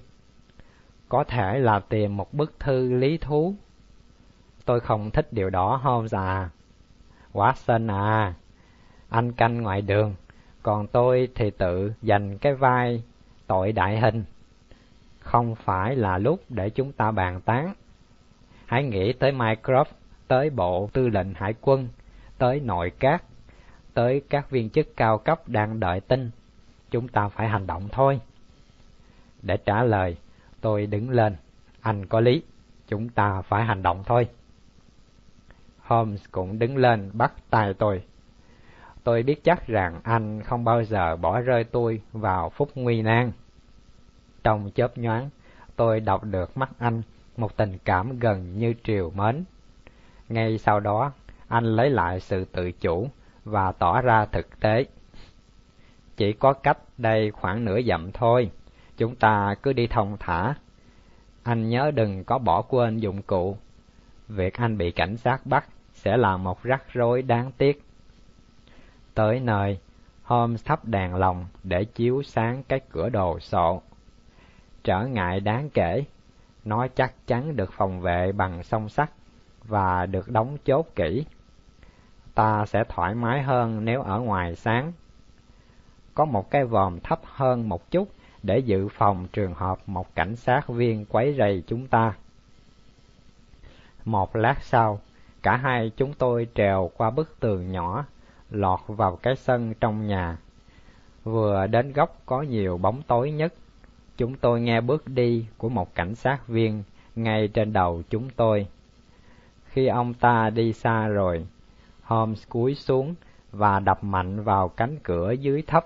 [1.09, 3.55] Có thể là tìm một bức thư lý thú.
[4.65, 6.49] Tôi không thích điều đó hôm già.
[7.37, 8.33] Watson à,
[9.09, 10.15] anh canh ngoài đường,
[10.63, 13.03] còn tôi thì tự dành cái vai
[13.47, 14.23] tội đại hình.
[15.19, 17.73] Không phải là lúc để chúng ta bàn tán.
[18.65, 19.85] Hãy nghĩ tới Mycroft,
[20.27, 21.87] tới Bộ Tư lệnh Hải quân,
[22.37, 23.23] tới nội các,
[23.93, 26.31] tới các viên chức cao cấp đang đợi tin.
[26.91, 28.19] Chúng ta phải hành động thôi.
[29.41, 30.17] Để trả lời,
[30.61, 31.35] tôi đứng lên.
[31.81, 32.41] Anh có lý,
[32.87, 34.27] chúng ta phải hành động thôi.
[35.87, 38.03] Holmes cũng đứng lên bắt tay tôi.
[39.03, 43.31] Tôi biết chắc rằng anh không bao giờ bỏ rơi tôi vào phút nguy nan.
[44.43, 45.29] Trong chớp nhoáng,
[45.75, 47.01] tôi đọc được mắt anh
[47.37, 49.43] một tình cảm gần như triều mến.
[50.29, 51.11] Ngay sau đó,
[51.47, 53.09] anh lấy lại sự tự chủ
[53.45, 54.85] và tỏ ra thực tế.
[56.17, 58.51] Chỉ có cách đây khoảng nửa dặm thôi,
[58.97, 60.53] chúng ta cứ đi thông thả.
[61.43, 63.57] Anh nhớ đừng có bỏ quên dụng cụ.
[64.27, 65.65] Việc anh bị cảnh sát bắt
[66.07, 67.83] sẽ là một rắc rối đáng tiếc.
[69.13, 69.79] Tới nơi,
[70.23, 73.81] Holmes thắp đèn lồng để chiếu sáng cái cửa đồ sộ.
[74.83, 76.03] Trở ngại đáng kể,
[76.65, 79.09] nó chắc chắn được phòng vệ bằng song sắt
[79.63, 81.25] và được đóng chốt kỹ.
[82.35, 84.91] Ta sẽ thoải mái hơn nếu ở ngoài sáng.
[86.13, 88.07] Có một cái vòm thấp hơn một chút
[88.43, 92.13] để dự phòng trường hợp một cảnh sát viên quấy rầy chúng ta.
[94.05, 94.99] Một lát sau,
[95.43, 98.05] Cả hai chúng tôi trèo qua bức tường nhỏ,
[98.49, 100.37] lọt vào cái sân trong nhà.
[101.23, 103.53] Vừa đến góc có nhiều bóng tối nhất,
[104.17, 106.83] chúng tôi nghe bước đi của một cảnh sát viên
[107.15, 108.67] ngay trên đầu chúng tôi.
[109.65, 111.47] Khi ông ta đi xa rồi,
[112.03, 113.15] Holmes cúi xuống
[113.51, 115.85] và đập mạnh vào cánh cửa dưới thấp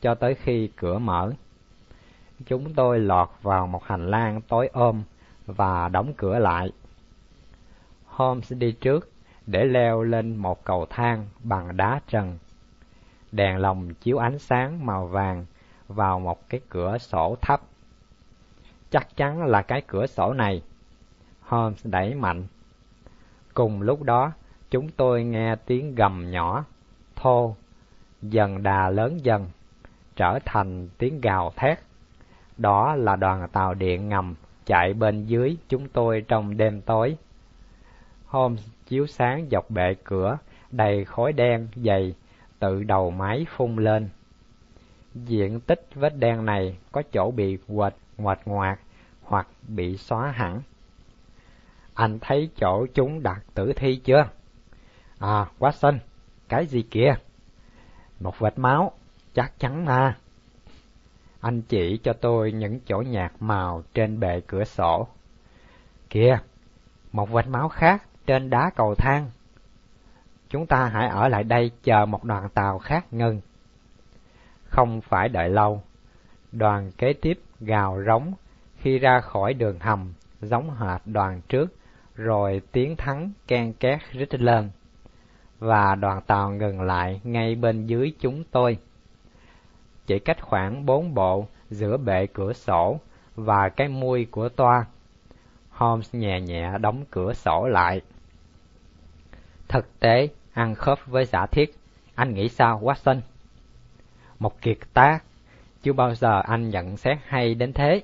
[0.00, 1.32] cho tới khi cửa mở.
[2.46, 5.02] Chúng tôi lọt vào một hành lang tối ôm
[5.46, 6.72] và đóng cửa lại.
[8.20, 9.10] Holmes đi trước
[9.46, 12.38] để leo lên một cầu thang bằng đá trần.
[13.32, 15.46] Đèn lồng chiếu ánh sáng màu vàng
[15.88, 17.60] vào một cái cửa sổ thấp.
[18.90, 20.62] Chắc chắn là cái cửa sổ này.
[21.40, 22.44] Holmes đẩy mạnh.
[23.54, 24.32] Cùng lúc đó,
[24.70, 26.64] chúng tôi nghe tiếng gầm nhỏ,
[27.16, 27.56] thô,
[28.22, 29.46] dần đà lớn dần,
[30.16, 31.78] trở thành tiếng gào thét.
[32.56, 34.34] Đó là đoàn tàu điện ngầm
[34.66, 37.16] chạy bên dưới chúng tôi trong đêm tối.
[38.30, 40.38] Holmes chiếu sáng dọc bệ cửa,
[40.70, 42.14] đầy khói đen dày,
[42.58, 44.08] tự đầu máy phun lên.
[45.14, 48.80] Diện tích vết đen này có chỗ bị quệt, ngoạch ngoạc
[49.22, 50.62] hoặc bị xóa hẳn.
[51.94, 54.28] Anh thấy chỗ chúng đặt tử thi chưa?
[55.18, 55.98] À, Watson,
[56.48, 57.14] cái gì kìa?
[58.20, 58.92] Một vệt máu,
[59.34, 60.16] chắc chắn mà.
[61.40, 65.08] Anh chỉ cho tôi những chỗ nhạt màu trên bệ cửa sổ.
[66.10, 66.38] Kìa,
[67.12, 69.30] một vệt máu khác trên đá cầu thang.
[70.48, 73.40] Chúng ta hãy ở lại đây chờ một đoàn tàu khác ngừng.
[74.64, 75.82] Không phải đợi lâu,
[76.52, 78.32] đoàn kế tiếp gào rống
[78.76, 81.74] Khi ra khỏi đường hầm, giống hệt đoàn trước,
[82.14, 84.70] rồi tiếng thắng ken két rít lên.
[85.58, 88.78] Và đoàn tàu ngừng lại ngay bên dưới chúng tôi.
[90.06, 93.00] Chỉ cách khoảng bốn bộ giữa bệ cửa sổ
[93.36, 94.84] và cái mui của toa.
[95.70, 98.00] Holmes nhẹ nhẹ đóng cửa sổ lại.
[99.70, 101.74] Thực tế, ăn khớp với giả thiết.
[102.14, 103.20] Anh nghĩ sao, Watson?
[104.38, 105.18] Một kiệt tác,
[105.82, 108.02] chưa bao giờ anh nhận xét hay đến thế.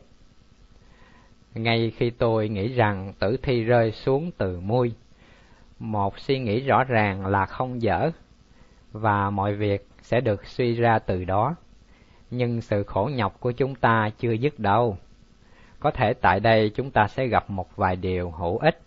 [1.55, 4.93] Ngay khi tôi nghĩ rằng tử thi rơi xuống từ mui,
[5.79, 8.11] một suy nghĩ rõ ràng là không dở,
[8.93, 11.57] và mọi việc sẽ được suy ra từ đó.
[12.31, 14.97] Nhưng sự khổ nhọc của chúng ta chưa dứt đâu.
[15.81, 18.81] Có thể tại đây chúng ta sẽ gặp một vài điều hữu ích.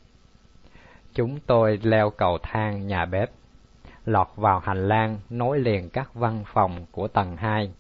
[1.19, 3.31] Chúng tôi leo cầu thang nhà bếp,
[4.05, 7.71] lọt vào hành lang nối liền các văn phòng của tầng hai.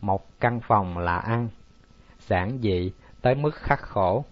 [0.00, 1.48] Một căn phòng là ăn,
[2.18, 2.92] giản dị
[3.22, 4.24] tới mức khắc khổ.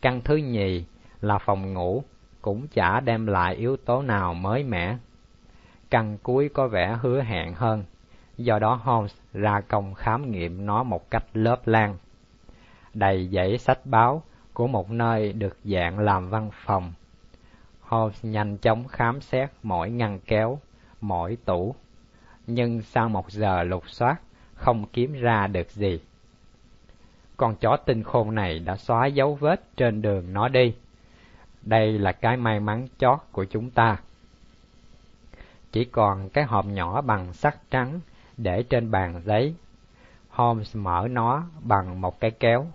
[0.00, 0.84] Căn thứ nhì
[1.20, 2.02] là phòng ngủ,
[2.42, 4.96] cũng chả đem lại yếu tố nào mới mẻ.
[5.90, 7.84] Căn cuối có vẻ hứa hẹn hơn,
[8.36, 11.96] do đó Holmes ra công khám nghiệm nó một cách lớp lan.
[12.94, 16.92] Đầy dãy sách báo của một nơi được dạng làm văn phòng.
[17.88, 20.58] Holmes nhanh chóng khám xét mỗi ngăn kéo,
[21.00, 21.74] mỗi tủ,
[22.46, 24.16] nhưng sau một giờ lục soát,
[24.54, 26.00] không kiếm ra được gì.
[27.36, 30.74] Con chó tinh khôn này đã xóa dấu vết trên đường nó đi.
[31.62, 33.96] Đây là cái may mắn chót của chúng ta.
[35.72, 38.00] Chỉ còn cái hộp nhỏ bằng sắt trắng
[38.36, 39.54] để trên bàn giấy.
[40.28, 42.66] Holmes mở nó bằng một cái kéo.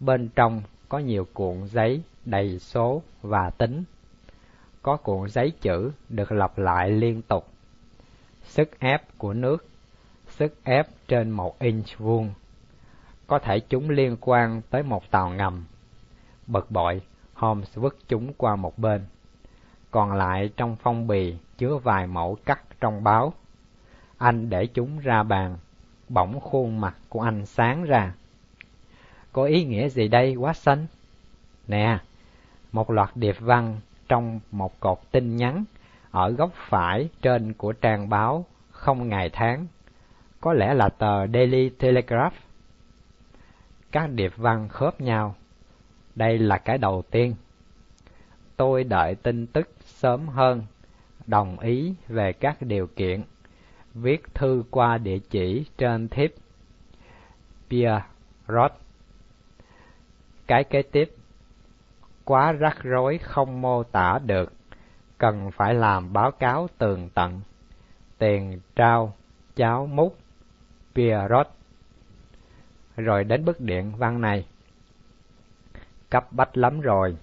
[0.00, 3.84] Bên trong có nhiều cuộn giấy đầy số và tính.
[4.88, 7.46] Có cuộn giấy chữ được lặp lại liên tục.
[8.42, 9.66] Sức ép của nước,
[10.26, 12.32] sức ép trên một inch vuông
[13.26, 15.64] có thể chúng liên quan tới một tàu ngầm.
[16.46, 17.00] Bực bội,
[17.34, 19.06] Holmes vứt chúng qua một bên.
[19.90, 23.32] Còn lại trong phong bì chứa vài mẫu cắt trong báo.
[24.18, 25.56] Anh để chúng ra bàn,
[26.08, 28.14] bỗng khuôn mặt của anh sáng ra.
[29.32, 30.86] Có ý nghĩa gì đây, Watson?
[31.66, 31.98] Nè,
[32.72, 35.64] một loạt điệp văn trong một cột tin nhắn
[36.10, 39.66] ở góc phải trên của trang báo không ngày tháng.
[40.40, 42.34] Có lẽ là tờ Daily Telegraph
[43.92, 45.34] các điệp văn khớp nhau.
[46.14, 47.34] Đây là cái đầu tiên.
[48.56, 50.62] Tôi đợi tin tức sớm hơn,
[51.26, 53.22] đồng ý về các điều kiện,
[53.94, 56.30] viết thư qua địa chỉ trên thiếp
[57.70, 58.02] Pierre
[58.48, 58.74] Roth.
[60.46, 61.16] Cái kế tiếp,
[62.28, 64.52] quá rắc rối không mô tả được,
[65.18, 67.40] cần phải làm báo cáo tường tận.
[68.18, 69.14] Tiền trao,
[69.56, 70.16] cháo múc,
[70.94, 71.46] Pierrot.
[72.96, 74.46] Rồi đến bức điện văn này.
[76.10, 77.16] Cấp bách lắm rồi,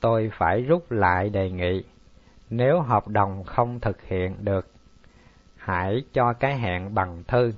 [0.00, 1.84] tôi phải rút lại đề nghị,
[2.50, 4.66] nếu hợp đồng không thực hiện được,
[5.56, 7.52] hãy cho cái hẹn bằng thư.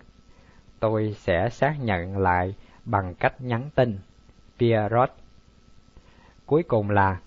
[0.81, 2.55] Tôi sẽ xác nhận lại
[2.85, 3.99] bằng cách nhắn tin.
[4.59, 5.11] Pierrot.
[6.47, 7.21] Cuối cùng là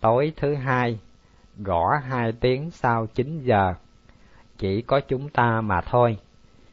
[0.00, 0.98] tối thứ hai,
[1.58, 3.74] gõ hai tiếng sau chín giờ.
[4.58, 6.18] Chỉ có chúng ta mà thôi.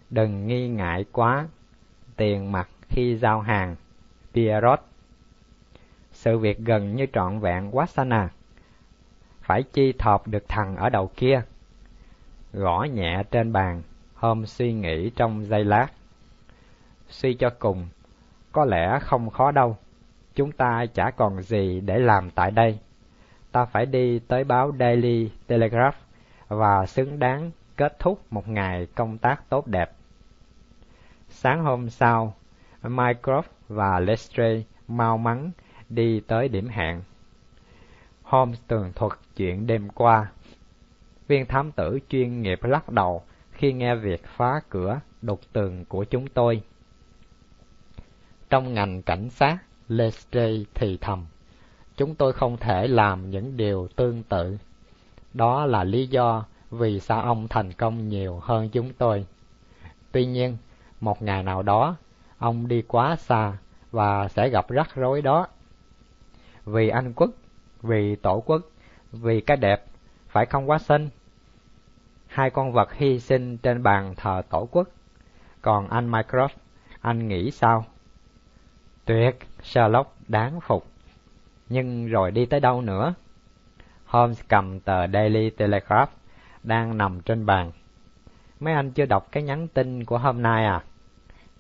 [0.10, 1.48] Đừng nghi ngại quá
[2.16, 3.76] tiền mặt khi giao hàng.
[4.34, 4.80] Pierrot
[6.12, 8.28] Sự việc gần như trọn vẹn Watson
[9.42, 11.42] Phải chi thọp được thằng ở đầu kia.
[12.54, 13.82] Gõ nhẹ trên bàn,
[14.14, 15.88] hôm suy nghĩ trong giây lát.
[17.10, 17.88] Suy cho cùng,
[18.52, 19.78] có lẽ không khó đâu.
[20.36, 22.80] Chúng ta chả còn gì để làm tại đây.
[23.52, 25.98] Ta phải đi tới báo Daily Telegraph
[26.48, 29.92] và xứng đáng kết thúc một ngày công tác tốt đẹp.
[31.30, 32.34] Sáng hôm sau,
[32.84, 35.52] Mycroft và Lestrade mau mắn
[35.90, 37.02] đi tới điểm hẹn.
[38.24, 40.32] Holmes tường thuật chuyện đêm qua.
[41.28, 46.04] Viên thám tử chuyên nghiệp lắc đầu khi nghe việc phá cửa, đục tường của
[46.04, 46.62] chúng tôi.
[48.50, 49.58] Trong ngành cảnh sát,
[49.90, 51.26] Lestrade thì thầm,
[51.98, 54.58] chúng tôi không thể làm những điều tương tự.
[55.34, 59.26] Đó là lý do vì sao ông thành công nhiều hơn chúng tôi.
[60.12, 60.58] Tuy nhiên,
[61.02, 61.96] một ngày nào đó,
[62.38, 63.58] ông đi quá xa
[63.92, 65.48] và sẽ gặp rắc rối đó.
[66.66, 67.30] Vì anh quốc,
[67.82, 68.62] vì tổ quốc,
[69.12, 69.86] vì cái đẹp,
[70.28, 71.10] phải không quá xinh.
[72.28, 74.88] Hai con vật hy sinh trên bàn thờ tổ quốc.
[75.62, 76.58] Còn anh Mycroft,
[77.02, 77.86] anh nghĩ sao?
[79.10, 80.86] Tuyệt, Sherlock đáng phục.
[81.70, 83.14] Nhưng rồi đi tới đâu nữa?
[84.06, 86.12] Holmes cầm tờ Daily Telegraph
[86.64, 87.72] đang nằm trên bàn.
[88.60, 90.84] Mấy anh chưa đọc cái nhắn tin của hôm nay à?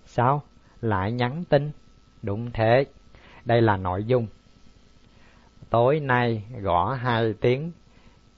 [0.05, 0.41] Sao?
[0.81, 1.71] Lại nhắn tin?
[2.21, 2.85] Đúng thế,
[3.45, 4.27] đây là nội dung.
[5.69, 7.71] Tối nay gõ hai tiếng,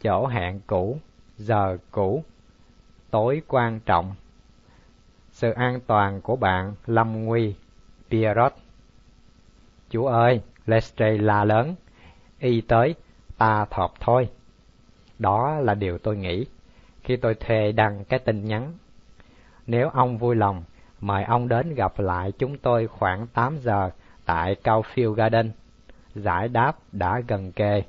[0.02, 1.00] chỗ hẹn cũ,
[1.38, 2.24] giờ cũ,
[3.10, 4.16] tối quan trọng.
[5.32, 7.56] Sự an toàn của bạn lâm nguy,
[8.10, 8.54] Pierrot.
[9.92, 11.76] Chú ơi, Lestrade la lớn,
[12.40, 12.96] y tới,
[13.38, 14.30] ta thọp thôi.
[15.20, 16.46] Đó là điều tôi nghĩ
[17.04, 18.74] khi tôi thuê đăng cái tin nhắn.
[19.68, 20.64] Nếu ông vui lòng,
[21.00, 23.90] mời ông đến gặp lại chúng tôi khoảng 8 giờ
[24.26, 25.52] tại Caulfield Garden.
[26.16, 27.84] Giải đáp đã gần kề.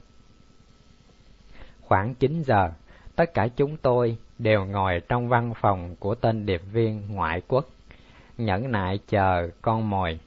[1.80, 2.70] Khoảng 9 giờ,
[3.16, 7.66] tất cả chúng tôi đều ngồi trong văn phòng của tên điệp viên ngoại quốc,
[8.38, 10.18] nhẫn nại chờ con mồi.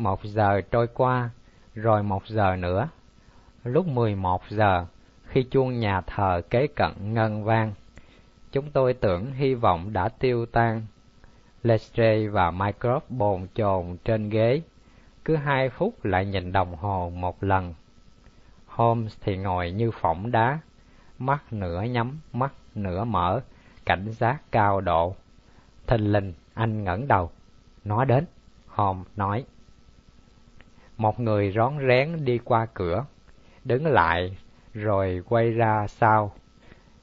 [0.00, 1.30] Một giờ trôi qua,
[1.74, 2.88] rồi một giờ nữa.
[3.64, 4.86] Lúc 11 giờ,
[5.24, 7.72] khi chuông nhà thờ kế cận ngân vang,
[8.52, 10.86] chúng tôi tưởng hy vọng đã tiêu tan.
[11.62, 14.62] Lestrade và Mycroft bồn chồn trên ghế,
[15.24, 17.74] cứ hai phút lại nhìn đồng hồ một lần.
[18.66, 20.58] Holmes thì ngồi như phỏng đá,
[21.18, 23.40] mắt nửa nhắm, mắt nửa mở,
[23.86, 25.14] cảnh giác cao độ.
[25.86, 27.30] Thình lình, anh ngẩng đầu.
[27.84, 28.24] Nó đến,
[28.66, 29.44] Holmes nói.
[31.00, 33.04] Một người rón rén đi qua cửa,
[33.64, 34.36] đứng lại,
[34.74, 36.32] rồi quay ra sau.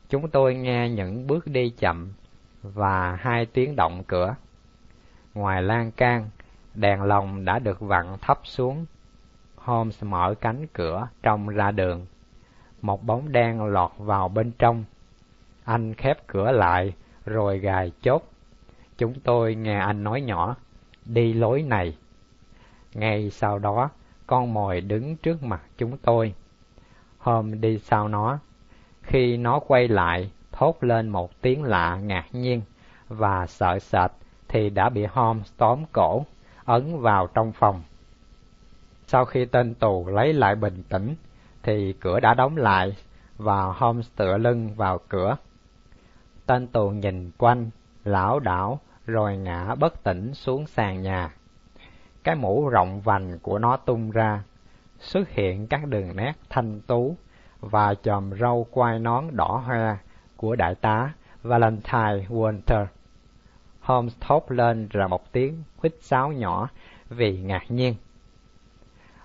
[0.10, 2.14] Chúng tôi nghe những bước đi chậm
[2.62, 4.36] và hai tiếng động cửa.
[5.34, 6.30] Ngoài lan can,
[6.76, 8.86] đèn lồng đã được vặn thấp xuống.
[9.56, 12.06] Holmes mở cánh cửa trông ra đường.
[12.82, 14.84] Một bóng đen lọt vào bên trong.
[15.64, 16.93] Anh khép cửa lại
[17.26, 18.24] rồi gài chốt.
[18.98, 20.56] Chúng tôi nghe anh nói nhỏ,
[21.06, 21.98] đi lối này.
[22.98, 23.89] Ngay sau đó,
[24.28, 26.34] con mồi đứng trước mặt chúng tôi.
[27.18, 28.39] Hôm đi sau nó,
[29.02, 32.62] khi nó quay lại, thốt lên một tiếng lạ ngạc nhiên
[33.08, 34.12] và sợ sệt
[34.48, 36.26] thì đã bị Holmes tóm cổ,
[36.66, 37.84] ấn vào trong phòng.
[39.08, 41.16] Sau khi tên tù lấy lại bình tĩnh,
[41.64, 42.95] thì cửa đã đóng lại
[43.38, 45.38] và Holmes tựa lưng vào cửa.
[46.45, 47.70] Tên tù nhìn quanh,
[48.04, 51.34] lão đảo, rồi ngã bất tỉnh xuống sàn nhà.
[52.28, 54.43] Cái mũ rộng vành của nó tung ra,
[54.99, 57.17] xuất hiện các đường nét thanh tú
[57.59, 59.97] và chòm râu quai nón đỏ hoe
[60.36, 61.13] của đại tá
[61.43, 62.86] Valentine Walter.
[63.80, 66.69] Holmes thốt lên ra một tiếng huýt sáo nhỏ
[67.09, 67.95] vì ngạc nhiên.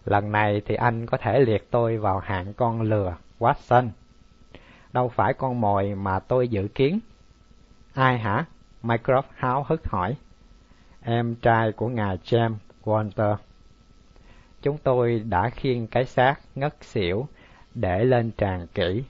[0.04, 3.88] Lần này thì anh có thể liệt tôi vào hạng con lừa, Watson.
[4.92, 7.00] Đâu phải con mồi mà tôi dự kiến.
[7.94, 8.44] Ai hả?
[8.82, 10.16] Mycroft háo hức hỏi.
[11.02, 12.54] Em trai của ngài James
[12.84, 13.36] Walter.
[14.62, 17.26] Chúng tôi đã khiêng cái xác ngất xỉu
[17.74, 19.04] để lên tràn kỹ.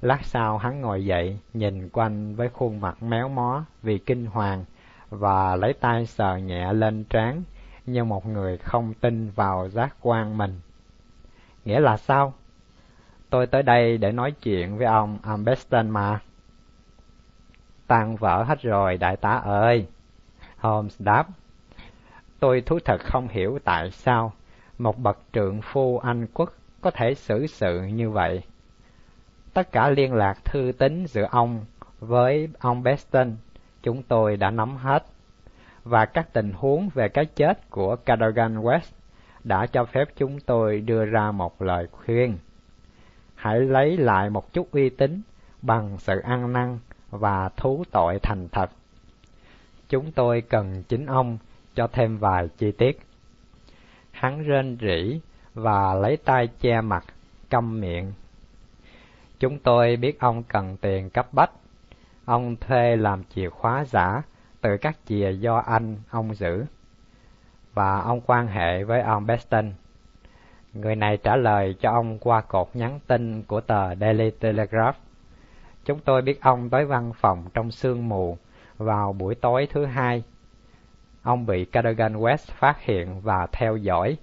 [0.00, 4.64] Lát sau hắn ngồi dậy, nhìn quanh với khuôn mặt méo mó vì kinh hoàng
[5.10, 7.42] và lấy tay sờ nhẹ lên trán
[7.86, 10.60] như một người không tin vào giác quan mình.
[11.64, 12.32] Nghĩa là sao?
[13.30, 16.20] Tôi tới đây để nói chuyện với ông Ambeston mà.
[17.86, 19.86] Tan vỡ hết rồi, đại tá ơi.
[20.58, 21.26] Holmes đáp.
[22.40, 24.32] Tôi thú thật không hiểu tại sao
[24.78, 28.42] một bậc trượng phu Anh quốc có thể xử sự như vậy.
[29.54, 31.64] Tất cả liên lạc thư tín giữa ông
[32.00, 33.36] với ông Beston
[33.82, 35.04] chúng tôi đã nắm hết,
[35.84, 38.92] và các tình huống về cái chết của Cadogan West
[39.44, 42.38] đã cho phép chúng tôi đưa ra một lời khuyên.
[43.34, 45.22] Hãy lấy lại một chút uy tín
[45.62, 46.78] bằng sự ăn năn
[47.10, 48.70] và thú tội thành thật.
[49.88, 51.38] Chúng tôi cần chính ông
[51.80, 53.00] cho thêm vài chi tiết.
[54.10, 55.20] Hắn rên rỉ
[55.54, 57.04] và lấy tay che mặt,
[57.50, 58.12] câm miệng.
[59.38, 61.50] Chúng tôi biết ông cần tiền cấp bách.
[62.24, 64.22] Ông thuê làm chìa khóa giả
[64.60, 66.64] từ các chìa do anh ông giữ.
[67.74, 69.72] Và ông quan hệ với ông Beston.
[70.72, 74.96] Người này trả lời cho ông qua cột nhắn tin của tờ Daily Telegraph.
[75.84, 78.38] Chúng tôi biết ông tới văn phòng trong sương mù
[78.78, 80.22] vào buổi tối thứ hai.
[81.22, 84.16] Ông bị Cadogan West phát hiện và theo dõi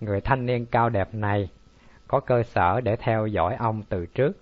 [0.00, 1.48] người thanh niên cao đẹp này
[2.08, 4.32] có cơ sở để theo dõi ông từ trước.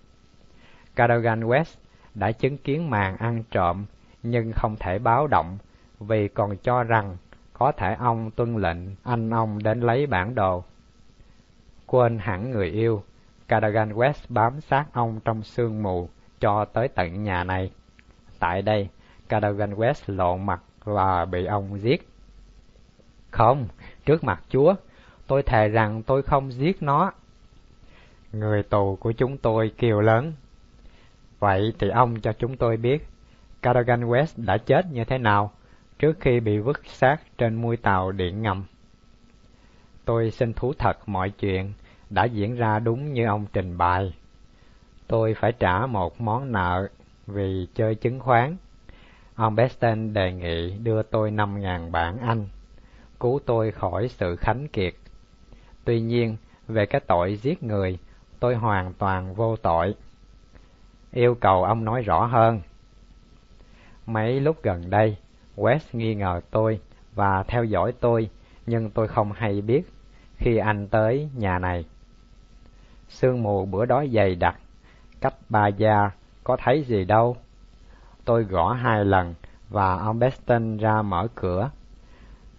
[0.97, 1.77] Cadogan West
[2.15, 3.85] đã chứng kiến màn ăn trộm
[4.23, 5.59] nhưng không thể báo động
[6.01, 7.17] vì còn cho rằng
[7.53, 10.65] có thể ông tuân lệnh anh ông đến lấy bản đồ.
[11.87, 13.03] Quên hẳn người yêu,
[13.49, 16.09] Cadogan West bám sát ông trong sương mù
[16.41, 17.71] cho tới tận nhà này.
[18.39, 18.89] Tại đây,
[19.29, 22.09] Cadogan West lộn mặt và bị ông giết.
[23.31, 23.69] Không,
[24.05, 24.75] trước mặt Chúa,
[25.27, 27.13] tôi thề rằng tôi không giết nó.
[28.33, 30.33] Người tù của chúng tôi kêu lớn.
[31.39, 33.07] Vậy thì ông cho chúng tôi biết,
[33.63, 35.51] Cadogan West đã chết như thế nào
[35.99, 38.65] trước khi bị vứt xác trên mui tàu điện ngầm.
[40.05, 41.73] Tôi xin thú thật mọi chuyện
[42.11, 44.15] đã diễn ra đúng như ông trình bày.
[45.07, 46.89] Tôi phải trả một món nợ
[47.27, 48.57] vì chơi chứng khoán.
[49.41, 52.47] Ông Besten đề nghị đưa tôi năm ngàn bảng Anh,
[53.21, 54.95] cứu tôi khỏi sự khánh kiệt.
[55.85, 56.37] Tuy nhiên,
[56.69, 57.99] về cái tội giết người,
[58.41, 59.95] tôi hoàn toàn vô tội.
[61.13, 62.61] Yêu cầu ông nói rõ hơn.
[64.07, 65.17] Mấy lúc gần đây,
[65.57, 66.81] West nghi ngờ tôi
[67.15, 68.31] và theo dõi tôi,
[68.67, 69.83] nhưng tôi không hay biết
[70.37, 71.85] khi anh tới nhà này.
[73.09, 74.61] Sương mù bữa đó dày đặc,
[75.21, 76.11] cách ba gia
[76.45, 77.37] có thấy gì đâu.
[78.25, 79.35] Tôi gõ hai lần
[79.69, 81.71] và ông Beston ra mở cửa.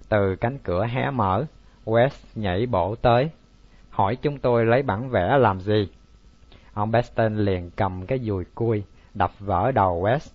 [0.09, 1.45] Từ cánh cửa hé mở,
[1.85, 3.29] West nhảy bổ tới,
[3.89, 5.89] hỏi chúng tôi lấy bản vẽ làm gì.
[6.73, 8.83] Ông Beston liền cầm cái dùi cui,
[9.13, 10.29] đập vỡ đầu West,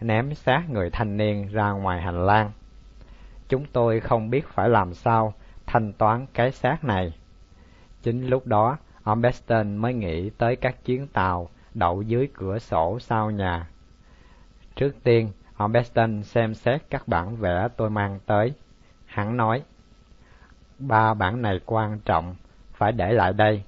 [0.00, 2.50] ném xác người thanh niên ra ngoài hành lang.
[3.48, 5.34] Chúng tôi không biết phải làm sao
[5.66, 7.12] thanh toán cái xác này.
[8.02, 12.98] Chính lúc đó, ông Beston mới nghĩ tới các chuyến tàu đậu dưới cửa sổ
[13.00, 13.68] sau nhà.
[14.78, 18.52] Trước tiên, ông Beston xem xét các bản vẽ tôi mang tới.
[19.06, 19.62] Hắn nói,
[20.78, 22.34] ba bản này quan trọng,
[22.72, 23.62] phải để lại đây.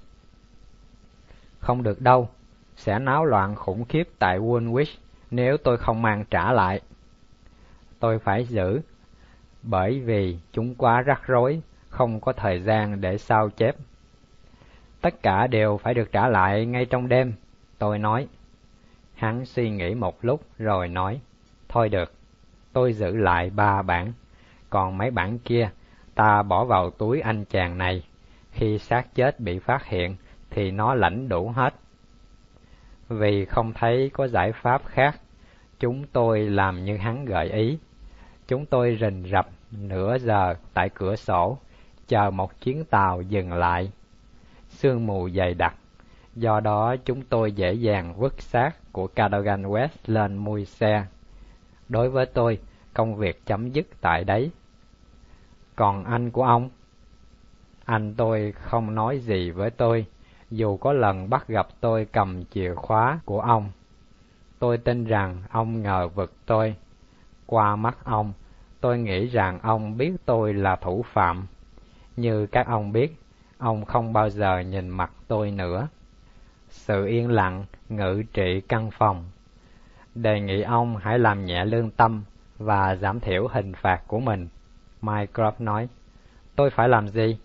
[1.59, 2.29] Không được đâu,
[2.77, 4.97] sẽ náo loạn khủng khiếp tại Woolwich
[5.31, 6.81] nếu tôi không mang trả lại.
[7.99, 8.81] Tôi phải giữ,
[9.63, 13.77] bởi vì chúng quá rắc rối, không có thời gian để sao chép.
[15.01, 17.33] Tất cả đều phải được trả lại ngay trong đêm,
[17.79, 18.29] tôi nói.
[19.21, 21.21] Hắn suy nghĩ một lúc rồi nói,
[21.69, 22.13] thôi được,
[22.73, 24.13] tôi giữ lại ba bản,
[24.71, 25.71] còn mấy bản kia
[26.15, 28.05] ta bỏ vào túi anh chàng này.
[28.53, 30.17] Khi xác chết bị phát hiện
[30.51, 31.75] thì nó lãnh đủ hết.
[33.09, 35.21] Vì không thấy có giải pháp khác,
[35.79, 37.79] chúng tôi làm như hắn gợi ý.
[38.49, 41.59] Chúng tôi rình rập nửa giờ tại cửa sổ,
[42.09, 43.93] chờ một chuyến tàu dừng lại.
[44.69, 45.75] Sương mù dày đặc,
[46.35, 51.07] do đó chúng tôi dễ dàng vứt xác của Cadogan West lên mui xe.
[51.89, 52.59] Đối với tôi,
[52.95, 54.51] công việc chấm dứt tại đấy.
[55.77, 56.71] Còn anh của ông?
[57.85, 60.07] Anh tôi không nói gì với tôi,
[60.51, 63.71] dù có lần bắt gặp tôi cầm chìa khóa của ông.
[64.59, 66.75] Tôi tin rằng ông ngờ vực tôi.
[67.47, 68.33] Qua mắt ông,
[68.81, 71.47] tôi nghĩ rằng ông biết tôi là thủ phạm.
[72.17, 73.17] Như các ông biết,
[73.59, 75.89] ông không bao giờ nhìn mặt tôi nữa.
[76.71, 79.25] Sự yên lặng ngự trị căn phòng.
[80.15, 82.23] Đề nghị ông hãy làm nhẹ lương tâm
[82.59, 84.49] và giảm thiểu hình phạt của mình.
[85.03, 85.89] Mycroft nói,
[86.57, 87.39] tôi phải làm gì?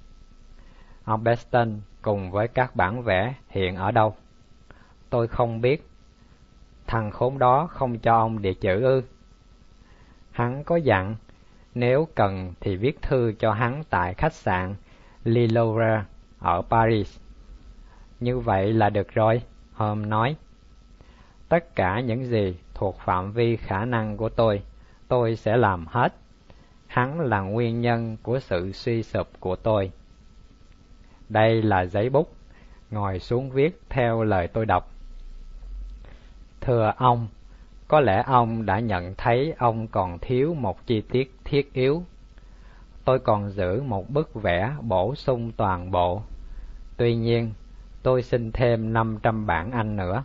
[1.03, 4.15] Ông Beston cùng với các bản vẽ hiện ở đâu?
[5.09, 5.87] Tôi không biết.
[6.87, 9.01] Thằng khốn đó không cho ông địa chữ ư?
[10.31, 11.15] Hắn có dặn,
[11.75, 14.75] nếu cần thì viết thư cho hắn tại khách sạn
[15.23, 16.05] Lilora
[16.39, 17.17] ở Paris.
[18.19, 19.41] Như vậy là được rồi,
[19.73, 20.35] Hôm nói.
[21.49, 24.61] Tất cả những gì thuộc phạm vi khả năng của tôi,
[25.07, 26.13] tôi sẽ làm hết.
[26.87, 29.91] Hắn là nguyên nhân của sự suy sụp của tôi.
[31.29, 32.33] Đây là giấy bút,
[32.91, 34.91] ngồi xuống viết theo lời tôi đọc.
[36.61, 37.27] Thưa ông,
[37.87, 42.03] có lẽ ông đã nhận thấy ông còn thiếu một chi tiết thiết yếu.
[43.05, 46.21] Tôi còn giữ một bức vẽ bổ sung toàn bộ.
[46.97, 47.51] Tuy nhiên,
[48.05, 50.23] tôi xin thêm 500 bản Anh nữa.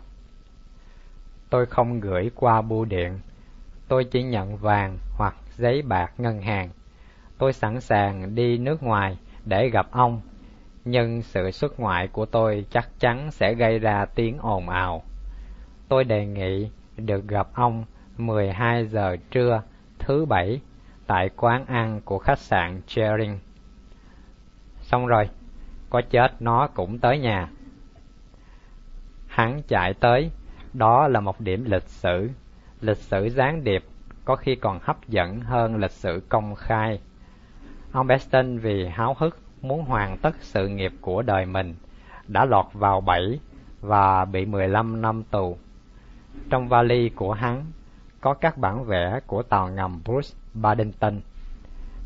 [1.49, 3.19] Tôi không gửi qua bưu điện,
[3.87, 6.69] tôi chỉ nhận vàng hoặc giấy bạc ngân hàng.
[7.37, 10.21] Tôi sẵn sàng đi nước ngoài để gặp ông
[10.85, 15.03] nhưng sự xuất ngoại của tôi chắc chắn sẽ gây ra tiếng ồn ào.
[15.87, 17.85] Tôi đề nghị được gặp ông
[18.17, 19.61] 12 giờ trưa
[19.99, 20.61] thứ bảy
[21.07, 23.39] tại quán ăn của khách sạn Chering.
[24.81, 25.29] Xong rồi,
[25.89, 27.49] có chết nó cũng tới nhà.
[29.31, 30.31] Hắn chạy tới,
[30.73, 32.29] đó là một điểm lịch sử.
[32.81, 33.83] Lịch sử gián điệp
[34.25, 36.99] có khi còn hấp dẫn hơn lịch sử công khai.
[37.91, 41.75] Ông Beston vì háo hức muốn hoàn tất sự nghiệp của đời mình,
[42.27, 43.39] đã lọt vào bẫy
[43.81, 45.57] và bị 15 năm tù.
[46.49, 47.65] Trong vali của hắn
[48.21, 51.19] có các bản vẽ của tàu ngầm Bruce Badington.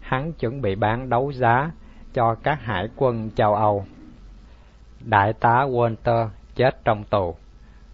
[0.02, 1.72] Hắn chuẩn bị bán đấu giá
[2.14, 3.86] cho các hải quân châu Âu.
[5.02, 7.36] Đại tá Walter chết trong tù,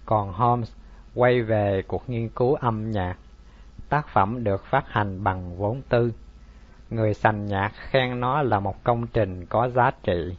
[0.06, 0.74] còn Holmes
[1.16, 3.16] quay về cuộc nghiên cứu âm nhạc.
[3.90, 6.12] Tác phẩm được phát hành bằng vốn tư
[6.92, 10.36] người sành nhạc khen nó là một công trình có giá trị.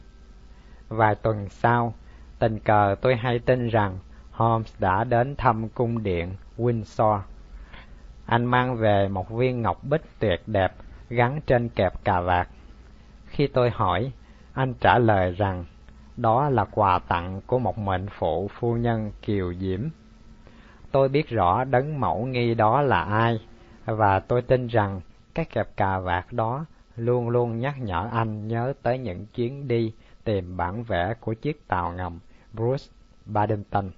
[0.87, 1.93] Vài tuần sau,
[2.39, 3.97] tình cờ tôi hay tin rằng
[4.31, 7.19] Holmes đã đến thăm cung điện Windsor.
[8.25, 10.73] Anh mang về một viên ngọc bích tuyệt đẹp
[11.09, 12.47] gắn trên kẹp cà vạt.
[13.25, 14.11] Khi tôi hỏi,
[14.53, 15.65] Anh trả lời rằng
[16.17, 19.79] đó là quà tặng của một mệnh phụ phu nhân kiều diễm.
[20.91, 23.39] Tôi biết rõ đấng mẫu nghi đó là ai,
[23.85, 25.01] và tôi tin rằng
[25.33, 26.65] cái kẹp cà vạt đó
[26.95, 31.67] luôn luôn nhắc nhở anh nhớ tới những chuyến đi tìm bản vẽ của chiếc
[31.67, 32.19] tàu ngầm
[32.53, 32.85] Bruce
[33.25, 33.91] Badenton.